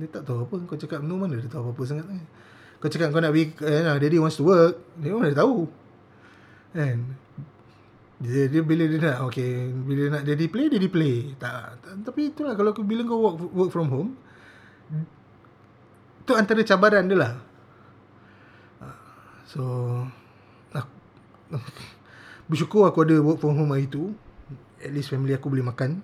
Dia 0.00 0.06
tak 0.08 0.22
tahu 0.24 0.48
apa. 0.48 0.56
Kau 0.70 0.78
cakap 0.78 1.04
no 1.04 1.20
mana 1.20 1.36
Dia 1.36 1.50
tahu 1.50 1.68
apa-apa 1.68 1.82
sangat. 1.84 2.06
Kau 2.80 2.88
cakap 2.88 3.12
kau 3.12 3.20
nak 3.20 3.32
be 3.34 3.52
eh, 3.52 3.80
nah, 3.84 4.00
Daddy 4.00 4.16
wants 4.16 4.40
to 4.40 4.48
work. 4.48 4.80
Dia 4.96 5.12
mana 5.12 5.28
dia 5.28 5.40
tahu. 5.44 5.68
Kan 6.72 7.16
dia, 8.22 8.46
dia 8.46 8.62
bila 8.62 8.86
dia 8.86 8.98
nak 9.02 9.26
Okay 9.30 9.74
Bila 9.74 10.18
nak 10.18 10.22
daddy 10.22 10.46
play 10.46 10.70
Daddy 10.70 10.86
play 10.86 11.34
tak, 11.34 11.82
tak 11.82 11.92
Tapi 12.06 12.30
itulah 12.30 12.54
Kalau 12.54 12.70
bila 12.86 13.02
kau 13.02 13.18
work, 13.18 13.36
work 13.50 13.70
from 13.74 13.90
home 13.90 14.10
Itu 16.24 16.32
antara 16.32 16.64
cabaran 16.64 17.04
dia 17.04 17.20
lah. 17.20 17.34
So 19.44 19.60
aku, 20.72 20.94
Bersyukur 22.48 22.88
aku 22.88 23.04
ada 23.04 23.20
work 23.20 23.44
from 23.44 23.60
home 23.60 23.76
hari 23.76 23.92
tu. 23.92 24.16
At 24.80 24.88
least 24.92 25.12
family 25.12 25.36
aku 25.36 25.52
boleh 25.52 25.64
makan. 25.64 26.00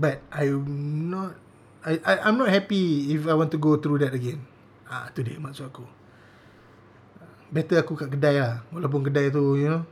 But 0.00 0.24
I'm 0.32 0.64
not 1.12 1.36
I, 1.84 2.00
I, 2.00 2.14
I'm 2.24 2.40
not 2.40 2.48
happy 2.48 3.12
If 3.12 3.28
I 3.28 3.36
want 3.36 3.52
to 3.52 3.60
go 3.60 3.76
through 3.76 4.00
that 4.00 4.16
again. 4.16 4.40
Ah 4.88 5.12
tu 5.12 5.20
dia 5.20 5.36
maksud 5.36 5.68
aku. 5.68 5.84
Better 7.52 7.84
aku 7.84 8.00
kat 8.00 8.08
kedai 8.16 8.40
lah. 8.40 8.64
Walaupun 8.72 9.04
kedai 9.04 9.28
tu 9.28 9.60
you 9.60 9.68
know 9.68 9.84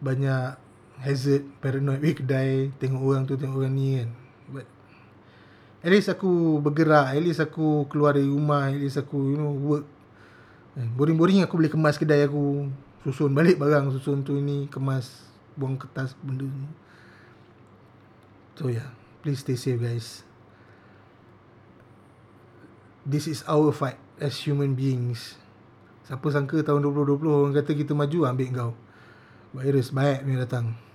Banyak 0.00 0.67
Hazard 0.98 1.46
Paranoid? 1.62 2.02
With 2.02 2.18
kedai 2.22 2.74
Tengok 2.82 3.02
orang 3.02 3.22
tu 3.24 3.38
Tengok 3.38 3.62
orang 3.62 3.74
ni 3.74 4.02
kan. 4.02 4.10
But 4.50 4.66
At 5.82 5.90
least 5.94 6.10
aku 6.10 6.58
bergerak 6.58 7.14
At 7.14 7.22
least 7.22 7.42
aku 7.42 7.86
keluar 7.86 8.18
dari 8.18 8.26
rumah 8.26 8.70
At 8.70 8.78
least 8.78 8.98
aku 8.98 9.34
you 9.34 9.38
know 9.38 9.54
Work. 9.54 9.86
Boring-boring 10.78 11.42
aku 11.42 11.58
boleh 11.58 11.70
kemas 11.70 11.98
kedai 11.98 12.22
aku. 12.22 12.70
Susun 13.02 13.34
balik 13.34 13.58
barang 13.58 13.90
Susun 13.94 14.22
tu 14.22 14.38
ini 14.38 14.70
Kemas 14.70 15.26
Buang 15.58 15.74
kertas 15.74 16.14
benda 16.22 16.46
ni. 16.46 16.70
So 18.58 18.70
yeah. 18.70 18.90
Please 19.22 19.42
stay 19.42 19.58
safe 19.58 19.82
guys. 19.82 20.22
This 23.02 23.26
is 23.26 23.42
our 23.50 23.74
fight 23.74 23.98
As 24.22 24.38
human 24.38 24.78
beings. 24.78 25.34
Siapa 26.06 26.24
sangka 26.30 26.62
tahun 26.62 26.80
2020 26.86 27.26
Orang 27.26 27.52
kata 27.52 27.74
kita 27.74 27.92
maju 27.92 28.18
Ambil 28.24 28.48
kau 28.54 28.72
Virus 29.52 29.90
baik 29.90 30.24
ni 30.28 30.36
datang 30.36 30.87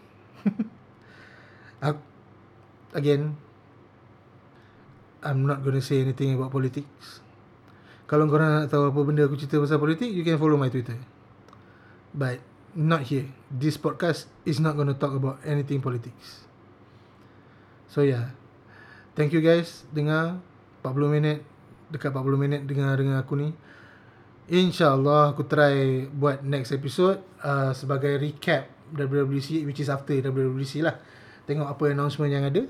Again 3.00 3.36
I'm 5.24 5.48
not 5.48 5.64
gonna 5.64 5.82
say 5.82 6.04
anything 6.04 6.36
about 6.36 6.52
politics 6.52 7.24
kalau 8.14 8.30
korang 8.30 8.62
nak 8.62 8.70
tahu 8.70 8.94
apa 8.94 9.00
benda 9.02 9.26
aku 9.26 9.40
cerita 9.40 9.58
pasal 9.58 9.82
politik, 9.82 10.12
you 10.12 10.22
can 10.22 10.38
follow 10.38 10.54
my 10.54 10.70
Twitter. 10.70 11.00
But 12.14 12.44
not 12.78 13.10
here. 13.10 13.26
This 13.50 13.74
podcast 13.80 14.30
is 14.46 14.62
not 14.62 14.78
going 14.78 14.92
to 14.92 14.94
talk 14.94 15.18
about 15.18 15.42
anything 15.42 15.82
politics. 15.82 16.46
So 17.90 18.06
yeah. 18.06 18.38
Thank 19.18 19.34
you 19.34 19.46
guys 19.46 19.86
dengar 19.94 20.42
40 20.82 21.10
minit 21.10 21.46
dekat 21.94 22.14
40 22.14 22.38
minit 22.38 22.62
dengar 22.66 22.98
dengan 22.98 23.22
aku 23.22 23.34
ni. 23.34 23.50
InsyaAllah 24.50 25.34
aku 25.34 25.50
try 25.50 26.06
buat 26.10 26.46
next 26.46 26.70
episode 26.70 27.18
uh, 27.46 27.72
sebagai 27.74 28.14
recap 28.20 28.70
WWDC 28.94 29.66
which 29.66 29.82
is 29.82 29.90
after 29.90 30.14
WWDC 30.14 30.86
lah. 30.86 31.02
Tengok 31.50 31.68
apa 31.68 31.84
announcement 31.92 32.32
yang 32.32 32.48
ada 32.48 32.64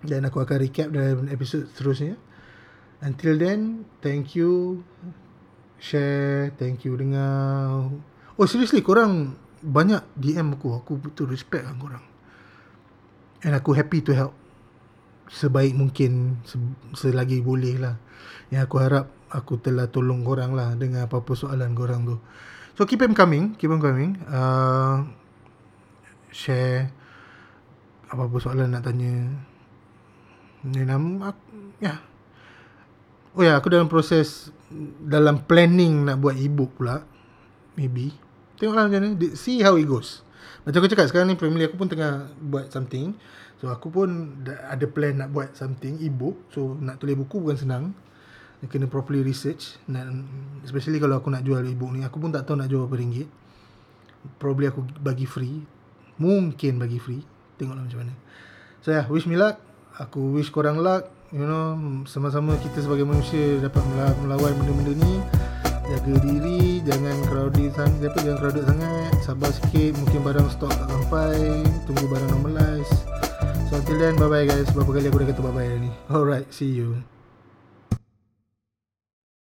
dan 0.00 0.24
aku 0.24 0.40
akan 0.40 0.56
recap 0.56 0.88
dalam 0.88 1.28
episode 1.28 1.68
seterusnya. 1.74 2.16
Until 3.00 3.36
then, 3.40 3.88
thank 4.04 4.36
you 4.36 4.84
share, 5.80 6.52
thank 6.56 6.84
you 6.84 6.96
dengar. 6.96 7.88
Oh 8.36 8.46
seriously 8.48 8.84
korang 8.84 9.36
banyak 9.60 10.04
DM 10.16 10.56
aku. 10.56 10.80
Aku 10.80 11.00
betul 11.00 11.32
respect 11.32 11.64
lah 11.64 11.76
korang. 11.76 12.04
And 13.40 13.56
aku 13.56 13.72
happy 13.72 14.04
to 14.04 14.12
help 14.12 14.32
sebaik 15.30 15.72
mungkin 15.76 16.42
selagi 16.92 17.40
boleh 17.40 17.80
lah. 17.80 17.96
Yang 18.52 18.62
aku 18.68 18.76
harap 18.80 19.06
aku 19.30 19.62
telah 19.62 19.88
tolong 19.88 20.26
korang 20.26 20.52
lah 20.52 20.74
dengan 20.76 21.06
apa-apa 21.06 21.32
soalan 21.32 21.72
korang 21.72 22.04
tu. 22.04 22.16
So 22.76 22.84
keep 22.88 23.00
them 23.00 23.16
coming, 23.16 23.56
keep 23.56 23.68
them 23.68 23.80
coming. 23.80 24.20
Uh, 24.28 25.06
share 26.30 26.90
apa-apa 28.10 28.36
soalan 28.42 28.74
nak 28.74 28.82
tanya. 28.82 29.30
Ni 30.66 30.82
nama 30.82 31.30
ya. 31.78 31.94
Yeah. 31.94 31.98
Oh 33.30 33.46
ya, 33.46 33.54
aku 33.62 33.70
dalam 33.70 33.86
proses 33.86 34.50
dalam 34.98 35.46
planning 35.46 36.02
nak 36.02 36.18
buat 36.18 36.34
ebook 36.34 36.74
pula. 36.82 37.06
Maybe. 37.78 38.10
Tengoklah 38.58 38.90
macam 38.90 39.14
mana. 39.14 39.30
See 39.38 39.62
how 39.62 39.78
it 39.78 39.86
goes. 39.86 40.26
Macam 40.66 40.82
aku 40.82 40.90
cakap 40.90 41.06
sekarang 41.06 41.30
ni 41.30 41.38
family 41.38 41.70
aku 41.70 41.78
pun 41.78 41.86
tengah 41.86 42.26
buat 42.42 42.74
something. 42.74 43.14
So 43.62 43.70
aku 43.70 43.94
pun 43.94 44.42
ada 44.44 44.82
plan 44.90 45.22
nak 45.22 45.30
buat 45.30 45.54
something 45.54 46.02
ebook. 46.02 46.50
So 46.50 46.74
nak 46.74 46.98
tulis 46.98 47.14
buku 47.14 47.38
bukan 47.38 47.56
senang. 47.56 47.84
Kena 48.66 48.90
properly 48.90 49.22
research. 49.22 49.78
Dan 49.86 50.26
especially 50.66 50.98
kalau 50.98 51.22
aku 51.22 51.30
nak 51.30 51.46
jual 51.46 51.62
ebook 51.62 51.94
ni. 51.94 52.02
Aku 52.02 52.18
pun 52.18 52.34
tak 52.34 52.50
tahu 52.50 52.58
nak 52.58 52.66
jual 52.66 52.90
berapa 52.90 52.98
ringgit. 52.98 53.30
Probably 54.42 54.66
aku 54.66 54.82
bagi 54.98 55.24
free. 55.24 55.62
Mungkin 56.20 56.76
bagi 56.76 57.00
free. 57.00 57.24
Tengoklah 57.56 57.82
macam 57.88 58.04
mana. 58.04 58.14
So 58.84 58.92
yeah, 58.92 59.08
wish 59.08 59.24
me 59.24 59.40
luck. 59.40 59.58
Aku 59.96 60.36
wish 60.36 60.52
korang 60.52 60.78
luck. 60.78 61.08
You 61.30 61.46
know, 61.46 61.78
sama-sama 62.10 62.58
kita 62.58 62.82
sebagai 62.82 63.06
manusia 63.06 63.62
dapat 63.62 63.82
melawan 64.20 64.50
benda-benda 64.58 64.92
ni 64.98 65.14
jaga 65.90 66.14
diri 66.22 66.78
jangan 66.86 67.18
crowded 67.26 67.74
sangat 67.74 68.14
apa 68.14 68.18
jangan 68.22 68.38
crowded 68.38 68.62
sangat 68.62 69.10
sabar 69.26 69.50
sikit 69.50 69.92
mungkin 69.98 70.20
barang 70.22 70.48
stok 70.54 70.70
tak 70.70 70.86
sampai 70.86 71.66
tunggu 71.82 72.06
barang 72.06 72.30
normalize 72.30 72.92
so 73.66 73.74
until 73.74 73.98
then 73.98 74.14
bye 74.14 74.30
bye 74.30 74.46
guys 74.46 74.70
berapa 74.70 74.86
kali 74.86 75.10
aku 75.10 75.18
dah 75.18 75.28
kata 75.34 75.42
bye 75.42 75.50
bye 75.50 75.66
ni 75.82 75.90
alright 76.06 76.46
see 76.54 76.70
you 76.70 76.94